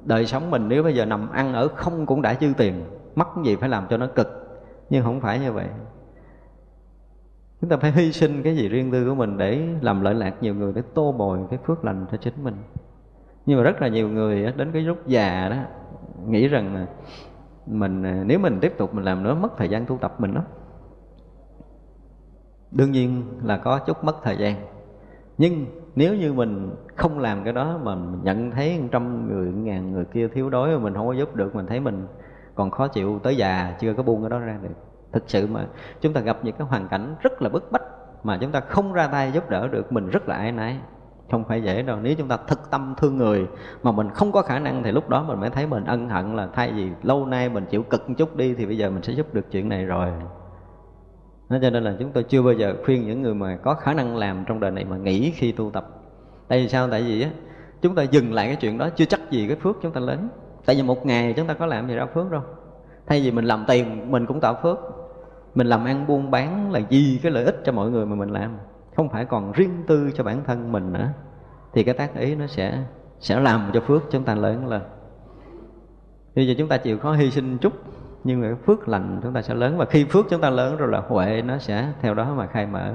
[0.04, 3.28] đời sống mình nếu bây giờ nằm ăn ở không cũng đã dư tiền mắc
[3.44, 4.28] gì phải làm cho nó cực.
[4.90, 5.66] Nhưng không phải như vậy.
[7.60, 10.34] Chúng ta phải hy sinh cái gì riêng tư của mình để làm lợi lạc
[10.40, 12.56] nhiều người, để tô bồi cái phước lành cho chính mình.
[13.46, 15.56] Nhưng mà rất là nhiều người đến cái lúc già đó,
[16.26, 16.86] nghĩ rằng
[17.66, 20.34] mình à, nếu mình tiếp tục mình làm nữa mất thời gian tu tập mình
[20.34, 20.44] lắm.
[22.70, 24.56] Đương nhiên là có chút mất thời gian.
[25.38, 29.92] Nhưng nếu như mình không làm cái đó mà mình nhận thấy trăm người, ngàn
[29.92, 32.06] người kia thiếu đói mà mình không có giúp được, mình thấy mình
[32.60, 34.74] còn khó chịu tới già, chưa có buông cái đó ra được.
[35.12, 35.66] Thực sự mà
[36.00, 37.82] chúng ta gặp những cái hoàn cảnh rất là bức bách
[38.22, 40.76] mà chúng ta không ra tay giúp đỡ được, mình rất là ái nái
[41.30, 43.46] không phải dễ đâu, nếu chúng ta thực tâm thương người
[43.82, 46.36] mà mình không có khả năng thì lúc đó mình mới thấy mình ân hận
[46.36, 49.02] là thay vì lâu nay mình chịu cực một chút đi thì bây giờ mình
[49.02, 50.08] sẽ giúp được chuyện này rồi.
[51.48, 53.94] Nó cho nên là chúng tôi chưa bao giờ khuyên những người mà có khả
[53.94, 55.86] năng làm trong đời này mà nghỉ khi tu tập.
[56.48, 56.88] Tại vì sao?
[56.90, 57.30] Tại vì á,
[57.82, 60.28] chúng ta dừng lại cái chuyện đó, chưa chắc gì cái phước chúng ta lớn
[60.66, 62.42] tại vì một ngày chúng ta có làm gì ra phước đâu.
[63.06, 64.78] Thay vì mình làm tiền, mình cũng tạo phước.
[65.54, 68.28] Mình làm ăn buôn bán là gì cái lợi ích cho mọi người mà mình
[68.28, 68.56] làm.
[68.96, 71.08] Không phải còn riêng tư cho bản thân mình nữa.
[71.72, 72.84] Thì cái tác ý nó sẽ
[73.20, 74.82] sẽ làm cho phước chúng ta lớn lên.
[76.36, 77.72] Bây giờ chúng ta chịu khó hy sinh chút,
[78.24, 79.78] nhưng mà cái phước lành chúng ta sẽ lớn.
[79.78, 82.66] Và khi phước chúng ta lớn rồi là huệ nó sẽ theo đó mà khai
[82.66, 82.94] mở.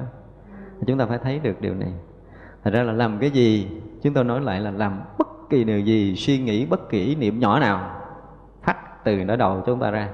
[0.88, 1.94] Chúng ta phải thấy được điều này
[2.66, 3.68] thật ra là làm cái gì?
[4.02, 7.16] Chúng tôi nói lại là làm bất kỳ điều gì, suy nghĩ bất kỳ ý
[7.16, 8.02] niệm nhỏ nào,
[8.64, 10.10] phát từ nỗi đầu chúng ta ra,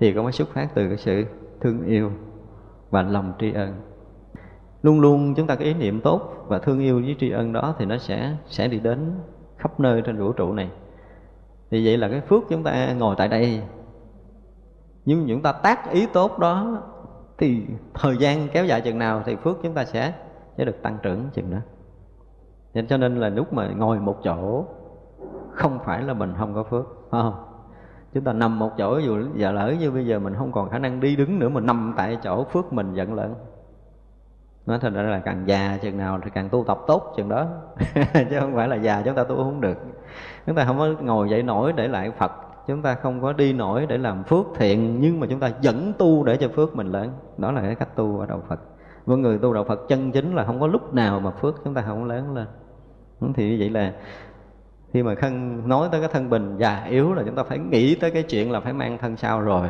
[0.00, 1.24] thì có mới xuất phát từ cái sự
[1.60, 2.12] thương yêu
[2.90, 3.80] và lòng tri ân.
[4.82, 7.74] Luôn luôn chúng ta có ý niệm tốt và thương yêu với tri ân đó
[7.78, 9.12] thì nó sẽ sẽ đi đến
[9.56, 10.70] khắp nơi trên vũ trụ này.
[11.70, 13.62] Thì vậy là cái phước chúng ta ngồi tại đây.
[15.04, 16.82] Nhưng chúng ta tác ý tốt đó
[17.38, 17.62] thì
[17.94, 20.12] thời gian kéo dài chừng nào thì phước chúng ta sẽ
[20.58, 21.58] sẽ được tăng trưởng chừng đó
[22.74, 24.64] nên cho nên là lúc mà ngồi một chỗ,
[25.52, 27.44] không phải là mình không có phước, phải không?
[28.14, 30.78] Chúng ta nằm một chỗ, dù giờ lỡ như bây giờ mình không còn khả
[30.78, 33.34] năng đi đứng nữa, mình nằm tại chỗ phước mình giận lớn
[34.66, 37.46] nói thật ra là càng già chừng nào thì càng tu tập tốt chừng đó,
[38.30, 39.78] chứ không phải là già chúng ta tu không được.
[40.46, 42.32] Chúng ta không có ngồi dậy nổi để lại phật,
[42.66, 45.92] chúng ta không có đi nổi để làm phước thiện, nhưng mà chúng ta vẫn
[45.98, 48.60] tu để cho phước mình lớn đó là cái cách tu ở đạo phật.
[49.06, 51.74] Với người tu đạo phật chân chính là không có lúc nào mà phước chúng
[51.74, 52.46] ta không lớn lên
[53.34, 53.92] thì như vậy là
[54.92, 57.94] khi mà thân nói tới cái thân bình già yếu là chúng ta phải nghĩ
[57.94, 59.68] tới cái chuyện là phải mang thân sau rồi.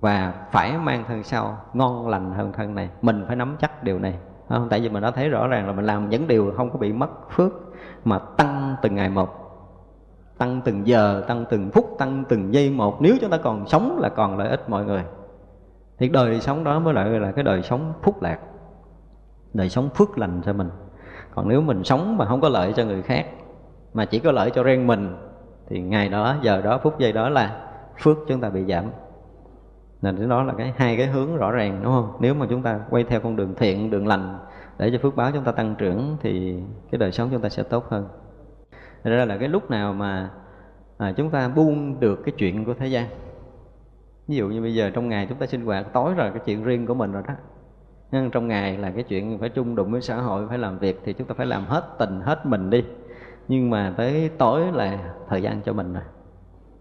[0.00, 2.90] Và phải mang thân sau ngon lành hơn thân này.
[3.02, 4.18] Mình phải nắm chắc điều này.
[4.48, 4.68] Không?
[4.70, 6.92] tại vì mình đã thấy rõ ràng là mình làm những điều không có bị
[6.92, 7.52] mất phước
[8.04, 9.28] mà tăng từng ngày một.
[10.38, 13.02] Tăng từng giờ, tăng từng phút, tăng từng giây một.
[13.02, 15.04] Nếu chúng ta còn sống là còn lợi ích mọi người.
[15.98, 18.38] Thì đời sống đó mới lại là cái đời sống phúc lạc.
[19.54, 20.70] Đời sống phước lành cho mình
[21.36, 23.26] còn nếu mình sống mà không có lợi cho người khác
[23.94, 25.16] mà chỉ có lợi cho riêng mình
[25.68, 27.68] thì ngày đó giờ đó phút giây đó là
[28.02, 28.84] phước chúng ta bị giảm.
[30.02, 32.16] Nên cái đó là cái hai cái hướng rõ ràng đúng không?
[32.20, 34.38] Nếu mà chúng ta quay theo con đường thiện đường lành
[34.78, 37.62] để cho phước báo chúng ta tăng trưởng thì cái đời sống chúng ta sẽ
[37.62, 38.08] tốt hơn.
[39.04, 40.30] Thật ra là cái lúc nào mà
[40.98, 43.06] à, chúng ta buông được cái chuyện của thế gian.
[44.28, 46.64] Ví dụ như bây giờ trong ngày chúng ta sinh hoạt tối rồi cái chuyện
[46.64, 47.34] riêng của mình rồi đó
[48.12, 51.00] nhưng trong ngày là cái chuyện phải chung đụng với xã hội, phải làm việc
[51.04, 52.84] thì chúng ta phải làm hết tình, hết mình đi.
[53.48, 56.02] Nhưng mà tới tối là thời gian cho mình rồi.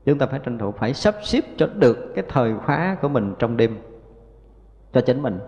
[0.05, 3.33] Chúng ta phải tranh thủ, phải sắp xếp cho được cái thời khóa của mình
[3.39, 3.77] trong đêm
[4.93, 5.39] cho chính mình.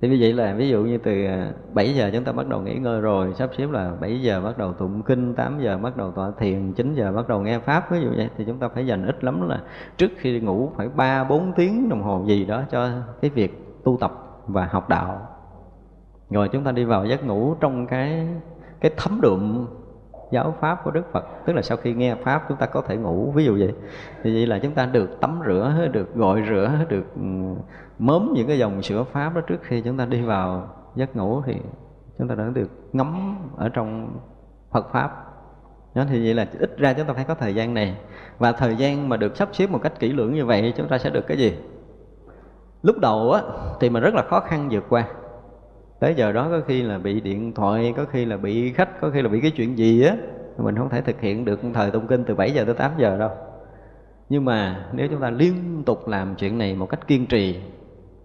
[0.00, 2.60] Thì như vậy là ví dụ như từ à, 7 giờ chúng ta bắt đầu
[2.60, 5.96] nghỉ ngơi rồi, sắp xếp là 7 giờ bắt đầu tụng kinh 8 giờ bắt
[5.96, 8.68] đầu tọa thiền 9 giờ bắt đầu nghe pháp, ví dụ vậy, thì chúng ta
[8.68, 9.62] phải dành ít lắm là
[9.96, 12.90] trước khi ngủ phải 3 4 tiếng đồng hồ gì đó cho
[13.20, 15.28] cái việc tu tập và học đạo.
[16.30, 18.28] Rồi chúng ta đi vào giấc ngủ trong cái
[18.80, 19.66] cái thấm đượm
[20.30, 21.24] giáo pháp của Đức Phật.
[21.46, 23.32] Tức là sau khi nghe pháp chúng ta có thể ngủ.
[23.34, 23.74] Ví dụ vậy.
[24.22, 27.22] Thì vậy là chúng ta được tắm rửa, được gội rửa, được ừ,
[27.98, 31.42] mớm những cái dòng sữa pháp đó trước khi chúng ta đi vào giấc ngủ
[31.46, 31.56] thì
[32.18, 34.18] chúng ta đã được ngắm ở trong
[34.70, 35.22] Phật pháp.
[35.94, 37.96] Đó, thì vậy là ít ra chúng ta phải có thời gian này.
[38.38, 40.98] Và thời gian mà được sắp xếp một cách kỹ lưỡng như vậy chúng ta
[40.98, 41.56] sẽ được cái gì?
[42.86, 43.42] Lúc đầu á,
[43.80, 45.08] thì mình rất là khó khăn vượt qua.
[46.00, 49.10] Tới giờ đó có khi là bị điện thoại, có khi là bị khách, có
[49.10, 50.16] khi là bị cái chuyện gì á
[50.58, 53.18] mình không thể thực hiện được thời tụng kinh từ 7 giờ tới 8 giờ
[53.18, 53.30] đâu.
[54.28, 57.60] Nhưng mà nếu chúng ta liên tục làm chuyện này một cách kiên trì,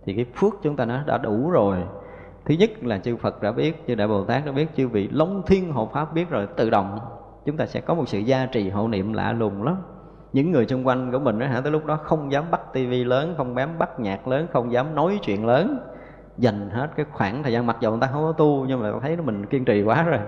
[0.06, 1.78] thì cái phước chúng ta nó đã đủ rồi.
[2.46, 5.10] Thứ nhất là chư Phật đã biết, chư Đại Bồ Tát đã biết, chư vị
[5.12, 7.00] Long Thiên Hộ Pháp biết rồi, tự động
[7.46, 9.76] chúng ta sẽ có một sự gia trì hộ niệm lạ lùng lắm
[10.34, 13.04] những người xung quanh của mình đó hả, tới lúc đó không dám bắt tivi
[13.04, 15.80] lớn, không dám bắt nhạc lớn, không dám nói chuyện lớn.
[16.38, 18.92] Dành hết cái khoảng thời gian, mặc dù người ta không có tu, nhưng mà
[19.02, 20.20] thấy mình kiên trì quá rồi.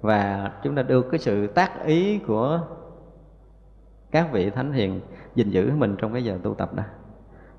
[0.00, 2.60] Và chúng ta được cái sự tác ý của
[4.10, 5.00] các vị thánh hiền
[5.34, 6.82] gìn giữ mình trong cái giờ tu tập đó.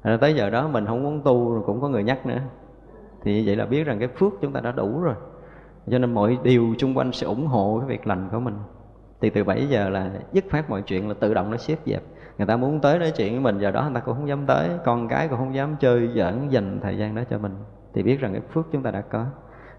[0.03, 2.39] Rồi tới giờ đó mình không muốn tu rồi cũng có người nhắc nữa.
[3.23, 5.15] Thì vậy là biết rằng cái phước chúng ta đã đủ rồi.
[5.91, 8.55] Cho nên mọi điều xung quanh sẽ ủng hộ cái việc lành của mình
[9.21, 12.03] thì từ 7 giờ là dứt phát mọi chuyện, là tự động nó xếp dẹp.
[12.37, 14.45] Người ta muốn tới nói chuyện với mình, giờ đó người ta cũng không dám
[14.45, 14.69] tới.
[14.85, 17.55] Con cái cũng không dám chơi giỡn dành thời gian đó cho mình.
[17.93, 19.25] Thì biết rằng cái phước chúng ta đã có.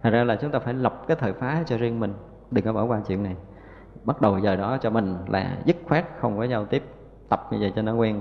[0.02, 2.14] Thành ra là chúng ta phải lập cái thời phá cho riêng mình.
[2.50, 3.36] Đừng có bỏ qua chuyện này.
[4.04, 6.82] Bắt đầu giờ đó cho mình là dứt khoát không có giao tiếp,
[7.28, 8.20] tập như vậy cho nó quen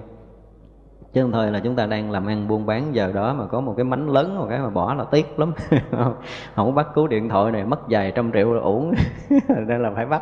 [1.14, 3.62] chứ không thôi là chúng ta đang làm ăn buôn bán giờ đó mà có
[3.62, 5.54] một cái mánh lớn một cái mà bỏ là tiếc lắm.
[6.56, 8.94] Không bắt cứu điện thoại này mất vài trăm triệu là uổng.
[9.68, 10.22] Nên là phải bắt.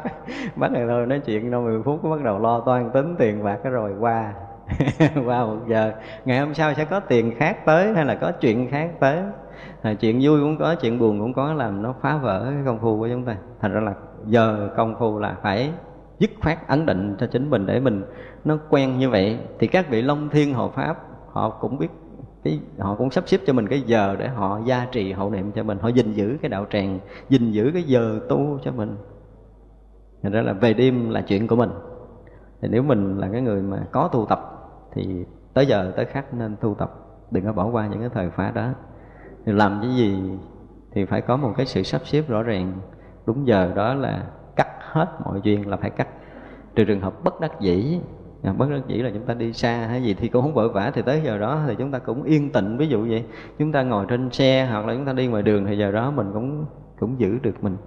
[0.55, 3.59] Bắt này thôi nói chuyện đâu 10 phút bắt đầu lo toan tính tiền bạc
[3.63, 4.33] cái rồi qua.
[5.25, 5.91] Qua một giờ.
[6.25, 9.17] Ngày hôm sau sẽ có tiền khác tới hay là có chuyện khác tới?
[9.81, 12.79] À, chuyện vui cũng có chuyện buồn cũng có làm nó phá vỡ cái công
[12.79, 13.35] phu của chúng ta.
[13.61, 13.93] Thành ra là
[14.25, 15.71] giờ công phu là phải
[16.19, 18.03] dứt khoát ấn định cho chính mình để mình
[18.45, 21.87] nó quen như vậy thì các vị long thiên hộ pháp, họ cũng biết
[22.43, 25.51] cái, họ cũng sắp xếp cho mình cái giờ để họ gia trì hậu niệm
[25.51, 28.97] cho mình, họ gìn giữ cái đạo tràng, gìn giữ cái giờ tu cho mình.
[30.23, 31.69] Thành ra là về đêm là chuyện của mình.
[32.61, 34.39] Thì nếu mình là cái người mà có tu tập
[34.93, 36.91] thì tới giờ tới khắc nên tu tập,
[37.31, 38.69] đừng có bỏ qua những cái thời phá đó.
[39.45, 40.37] Thì làm cái gì
[40.91, 42.73] thì phải có một cái sự sắp xếp rõ ràng.
[43.25, 44.23] Đúng giờ đó là
[44.55, 46.07] cắt hết mọi duyên là phải cắt.
[46.75, 47.99] Trừ trường hợp bất đắc dĩ
[48.43, 50.69] à, bất đắc dĩ là chúng ta đi xa hay gì thì cũng không vội
[50.69, 52.77] vã thì tới giờ đó thì chúng ta cũng yên tĩnh.
[52.77, 53.23] Ví dụ vậy
[53.59, 56.11] chúng ta ngồi trên xe hoặc là chúng ta đi ngoài đường thì giờ đó
[56.11, 56.65] mình cũng
[56.99, 57.77] cũng giữ được mình.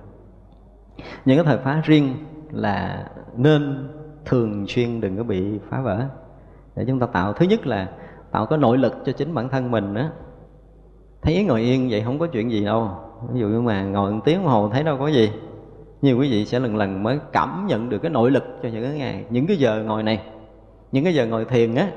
[1.25, 2.15] Những cái thời phá riêng
[2.51, 3.89] là nên
[4.25, 6.05] thường xuyên đừng có bị phá vỡ.
[6.77, 7.89] Để chúng ta tạo thứ nhất là
[8.31, 10.11] tạo có nội lực cho chính bản thân mình đó
[11.23, 12.91] thấy ngồi yên vậy không có chuyện gì đâu.
[13.33, 15.33] Ví dụ như mà ngồi một tiếng đồng hồ thấy đâu có gì.
[16.03, 18.83] Nhiều quý vị sẽ lần lần mới cảm nhận được cái nội lực cho những
[18.83, 20.21] cái ngày những cái giờ ngồi này
[20.93, 21.91] những cái giờ ngồi thiền á,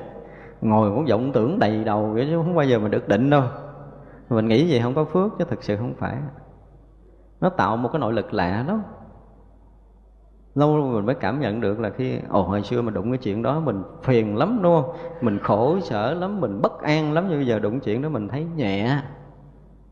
[0.60, 3.42] ngồi cũng vọng tưởng đầy đầu chứ không bao giờ mà được định đâu.
[4.30, 6.16] Mình nghĩ gì không có phước chứ thực sự không phải.
[7.40, 8.80] Nó tạo một cái nội lực lạ đó.
[10.54, 13.18] Lâu rồi mình mới cảm nhận được là khi, ồ, hồi xưa mình đụng cái
[13.18, 14.96] chuyện đó, mình phiền lắm, đúng không?
[15.20, 18.28] Mình khổ sở lắm, mình bất an lắm, nhưng bây giờ đụng chuyện đó mình
[18.28, 18.98] thấy nhẹ.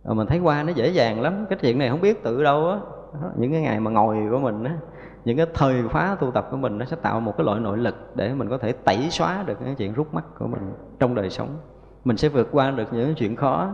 [0.04, 1.46] Rồi mình thấy qua nó dễ dàng lắm.
[1.48, 2.78] Cái chuyện này không biết tự đâu á.
[3.36, 4.76] Những cái ngày mà ngồi của mình á
[5.24, 7.78] những cái thời khóa tu tập của mình nó sẽ tạo một cái loại nội
[7.78, 10.60] lực để mình có thể tẩy xóa được cái chuyện rút mắt của mình
[10.98, 11.48] trong đời sống.
[12.04, 13.70] Mình sẽ vượt qua được những chuyện khó.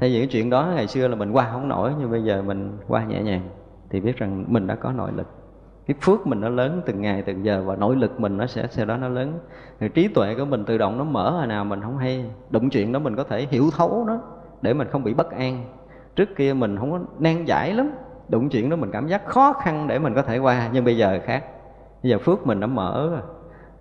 [0.00, 2.42] Thay vì cái chuyện đó ngày xưa là mình qua không nổi, nhưng bây giờ
[2.42, 3.48] mình qua nhẹ nhàng
[3.90, 5.26] thì biết rằng mình đã có nội lực.
[5.86, 8.66] Cái phước mình nó lớn từng ngày, từng giờ và nội lực mình nó sẽ,
[8.70, 9.38] sau đó nó lớn.
[9.80, 12.24] Thì trí tuệ của mình tự động nó mở hồi nào mình không hay.
[12.50, 14.20] Đụng chuyện đó mình có thể hiểu thấu nó
[14.62, 15.64] để mình không bị bất an.
[16.16, 17.90] Trước kia mình không có nan giải lắm
[18.30, 20.96] đụng chuyện đó mình cảm giác khó khăn để mình có thể qua nhưng bây
[20.96, 21.44] giờ khác.
[22.02, 23.20] Bây giờ phước mình đã mở rồi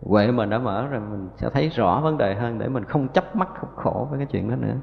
[0.01, 3.07] huệ mình đã mở rồi mình sẽ thấy rõ vấn đề hơn để mình không
[3.07, 4.75] chấp mắt không khổ với cái chuyện đó nữa.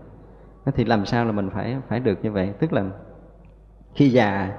[0.75, 2.53] Thì làm sao là mình phải phải được như vậy?
[2.59, 2.85] Tức là
[3.95, 4.53] khi già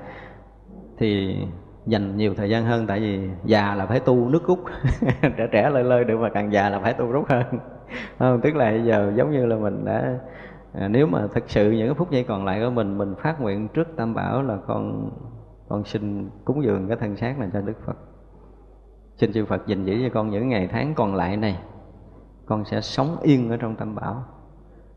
[0.98, 1.38] thì
[1.86, 4.60] dành nhiều thời gian hơn tại vì già là phải tu nước rút
[5.22, 7.44] trẻ trẻ lơi lơi được mà càng già là phải tu rút hơn.
[8.20, 10.18] Không, tức là giờ giống như là mình đã
[10.80, 13.42] à, nếu mà thật sự những cái phút giây còn lại của mình mình phát
[13.42, 15.10] nguyện trước tam bảo là con
[15.70, 17.98] con xin cúng dường cái thân xác này cho đức phật.
[19.16, 21.60] Xin chư phật gìn giữ cho con những ngày tháng còn lại này
[22.46, 24.24] con sẽ sống yên ở trong tam bảo.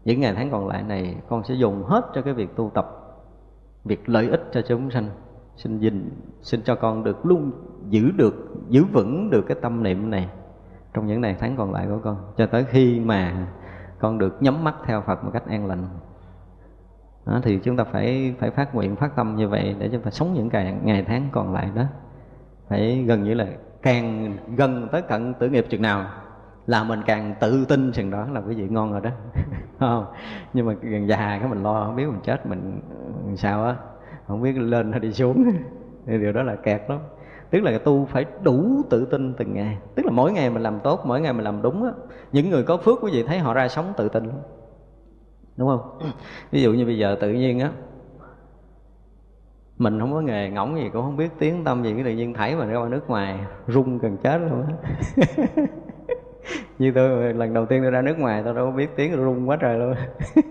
[0.05, 3.01] Những ngày tháng còn lại này con sẽ dùng hết cho cái việc tu tập
[3.85, 5.09] việc lợi ích cho chúng sanh.
[5.57, 6.11] Xin gìn
[6.41, 7.53] xin cho con được luôn
[7.89, 8.35] giữ được
[8.69, 10.29] giữ vững được cái tâm niệm này
[10.95, 12.17] trong những ngày tháng còn lại của con.
[12.37, 13.47] Cho tới khi mà
[14.01, 15.89] con được nhắm mắt theo Phật một cách an lành.
[17.27, 20.11] Đó, thì chúng ta phải phải phát nguyện phát tâm như vậy để chúng ta
[20.11, 21.83] sống những ngày ngày tháng còn lại đó.
[22.69, 23.47] Phải gần như là
[23.83, 26.07] càng gần tới cận tử nghiệp chừng nào
[26.67, 29.11] là mình càng tự tin chừng đó là cái gì ngon rồi đó.
[29.79, 30.07] Không
[30.53, 32.81] nhưng mà gần già cái mình lo không biết mình chết mình
[33.27, 33.77] ừ, sao á
[34.27, 35.45] không biết lên hay đi xuống.
[36.07, 36.99] Điều đó là kẹt lắm
[37.51, 39.79] tức là tu phải đủ tự tin từng ngày.
[39.95, 41.91] Tức là mỗi ngày mình làm tốt, mỗi ngày mình làm đúng á,
[42.33, 44.37] những người có phước quý vị thấy họ ra sống tự tin lắm.
[45.57, 46.13] Đúng không?
[46.51, 47.71] Ví dụ như bây giờ tự nhiên á,
[49.79, 52.35] mình không có nghề ngỗng gì, cũng không biết tiếng tâm gì, cái tự nhiên
[52.35, 54.75] thảy mà ra ngoài nước ngoài rung gần chết luôn á.
[56.79, 59.49] Như tôi, lần đầu tiên tôi ra nước ngoài, tôi đâu có biết tiếng rung
[59.49, 59.95] quá trời luôn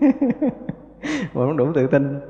[1.34, 2.20] mà không đủ tự tin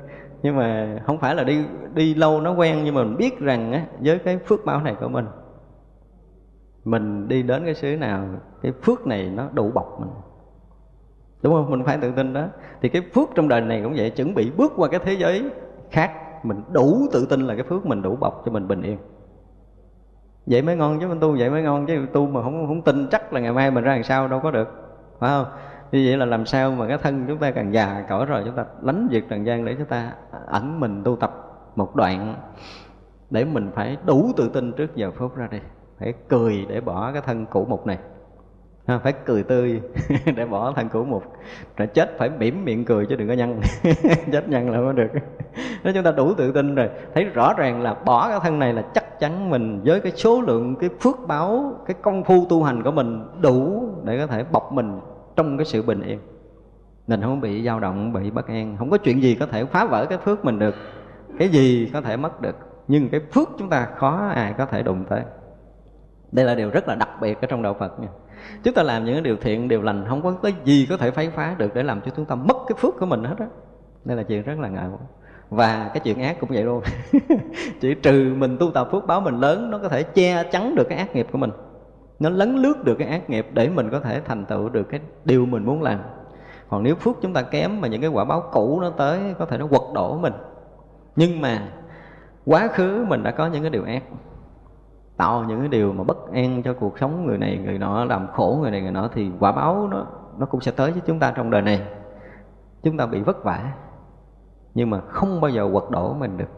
[0.43, 3.71] nhưng mà không phải là đi đi lâu nó quen, nhưng mà mình biết rằng
[3.71, 5.25] á, với cái phước báo này của mình
[6.83, 8.27] mình đi đến cái xứ nào,
[8.61, 10.09] cái phước này nó đủ bọc mình.
[11.43, 11.69] Đúng không?
[11.69, 12.45] Mình phải tự tin đó.
[12.81, 15.51] Thì cái phước trong đời này cũng vậy, chuẩn bị bước qua cái thế giới
[15.91, 16.11] khác,
[16.45, 18.97] mình đủ tự tin là cái phước mình đủ bọc cho mình bình yên.
[20.45, 22.05] Vậy mới ngon chứ mình tu, vậy mới ngon chứ.
[22.13, 24.51] Tu mà không không tin chắc là ngày mai mình ra làm sao, đâu có
[24.51, 24.69] được.
[25.19, 25.45] Phải không?
[25.91, 28.55] Như vậy là làm sao mà cái thân chúng ta càng già cỡ rồi chúng
[28.55, 30.11] ta lánh việc trần gian để chúng ta
[30.47, 31.31] ẩn mình tu tập
[31.75, 32.35] một đoạn
[33.31, 35.57] để mình phải đủ tự tin trước giờ phút ra đi.
[35.99, 37.97] Phải cười để bỏ cái thân cũ mục này.
[38.87, 39.81] Ha, phải cười tươi
[40.35, 41.23] để bỏ thân cũ mục.
[41.77, 43.59] Rồi chết phải mỉm miệng cười chứ đừng có nhăn.
[44.31, 45.07] Chết nhăn là không được.
[45.83, 46.89] Nếu chúng ta đủ tự tin rồi.
[47.13, 50.41] Thấy rõ ràng là bỏ cái thân này là chắc chắn mình với cái số
[50.41, 54.43] lượng cái phước báo cái công phu tu hành của mình đủ để có thể
[54.51, 54.99] bọc mình
[55.35, 56.19] trong cái sự bình yên.
[57.07, 58.75] Mình không bị dao động, bị bất an.
[58.77, 60.75] Không có chuyện gì có thể phá vỡ cái phước mình được.
[61.39, 62.55] Cái gì có thể mất được.
[62.87, 65.21] Nhưng cái phước chúng ta khó ai có thể đụng tới.
[66.31, 68.07] Đây là điều rất là đặc biệt ở trong đạo phật nha.
[68.63, 71.11] Chúng ta làm những cái điều thiện, điều lành, không có cái gì có thể
[71.11, 73.45] phá phá được để làm cho chúng ta mất cái phước của mình hết á.
[74.05, 74.85] Đây là chuyện rất là ngại
[75.49, 76.83] và cái chuyện ác cũng vậy luôn.
[77.81, 80.89] Chỉ trừ mình tu tập phước báo mình lớn, nó có thể che chắn được
[80.89, 81.51] cái ác nghiệp của mình
[82.21, 84.99] nó lấn lướt được cái ác nghiệp để mình có thể thành tựu được cái
[85.25, 85.99] điều mình muốn làm.
[86.69, 89.45] Còn nếu phước chúng ta kém mà những cái quả báo cũ nó tới, có
[89.45, 90.33] thể nó quật đổ mình.
[91.15, 91.67] Nhưng mà
[92.45, 94.03] quá khứ mình đã có những cái điều ác,
[95.17, 98.27] tạo những cái điều mà bất an cho cuộc sống người này, người nọ, làm
[98.27, 100.05] khổ người này, người nọ, thì quả báo nó
[100.37, 101.81] nó cũng sẽ tới với chúng ta trong đời này.
[102.83, 103.71] Chúng ta bị vất vả,
[104.73, 106.49] nhưng mà không bao giờ quật đổ mình được.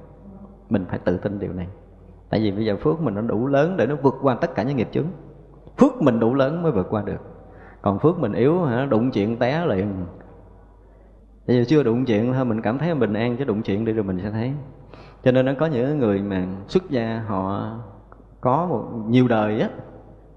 [0.70, 1.68] Mình phải tự tin điều này.
[2.30, 4.64] Tại vì bây giờ phước mình nó đủ lớn để nó vượt qua tất cả
[4.64, 5.08] những nghiệp chướng
[5.78, 7.22] phước mình đủ lớn mới vượt qua được.
[7.82, 10.06] Còn phước mình yếu, hả, đụng chuyện té liền.
[11.48, 13.94] Bây giờ chưa đụng chuyện, thôi mình cảm thấy bình an, chứ đụng chuyện đi
[13.94, 14.54] rồi mình sẽ thấy.
[15.24, 17.72] Cho nên nó có những người mà xuất gia họ
[18.42, 19.70] có một nhiều đời á,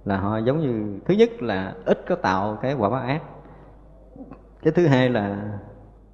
[0.04, 3.22] là họ giống như, thứ nhất là ít có tạo cái quả báo ác.
[4.62, 5.58] Cái thứ hai là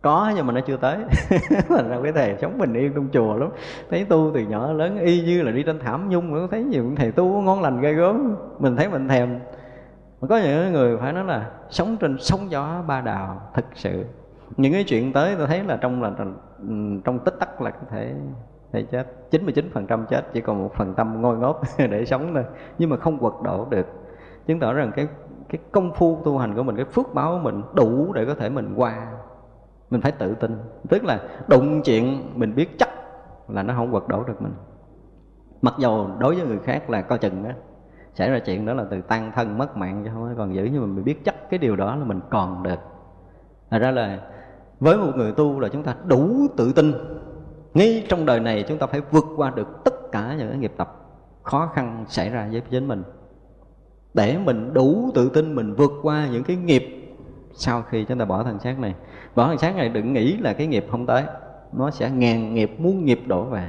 [0.03, 0.99] có, nhưng mà nó chưa tới.
[1.69, 3.49] Thành ra cái thầy sống bình yên trong chùa lắm.
[3.91, 6.93] Thấy tu từ nhỏ lớn, y như là đi trên thảm nhung, mà thấy nhiều
[6.97, 8.37] thầy tu ngon lành ghê gớm.
[8.59, 9.39] Mình thấy mình thèm.
[10.21, 14.05] Mà có những người phải nói là sống trên sóng gió ba đào, thực sự.
[14.57, 16.13] Những cái chuyện tới tôi thấy là trong là,
[17.05, 18.15] trong tích tắc là có thể
[18.73, 19.07] thể chết.
[19.31, 22.45] 99% chết, chỉ còn một phần tâm ngôi ngốc để sống thôi.
[22.79, 23.87] Nhưng mà không quật đổ được.
[24.47, 25.09] Chứng tỏ rằng cái
[25.49, 28.35] cái công phu tu hành của mình, cái phước báo của mình đủ để có
[28.35, 29.07] thể mình qua
[29.93, 30.59] mình phải tự tin.
[30.89, 32.89] Tức là đụng chuyện mình biết chắc
[33.49, 34.53] là nó không quật đổ được mình.
[35.63, 37.55] Mặc dầu đối với người khác là coi chừng á
[38.15, 40.81] xảy ra chuyện đó là từ tăng thân mất mạng chứ không còn giữ, nhưng
[40.81, 42.79] mà mình biết chắc cái điều đó là mình còn được.
[43.71, 44.19] Thật ra là
[44.81, 46.93] với một người tu là chúng ta đủ tự tin.
[47.75, 50.73] Ngay trong đời này chúng ta phải vượt qua được tất cả những cái nghiệp
[50.77, 50.97] tập
[51.43, 53.03] khó khăn xảy ra với chính mình.
[54.15, 56.83] Để mình đủ tự tin mình vượt qua những cái nghiệp
[57.55, 58.95] sau khi chúng ta bỏ thân xác này
[59.35, 61.25] bỏ hàng sáng này đừng nghĩ là cái nghiệp không tới.
[61.73, 63.69] Nó sẽ ngàn nghiệp muôn nghiệp đổ về.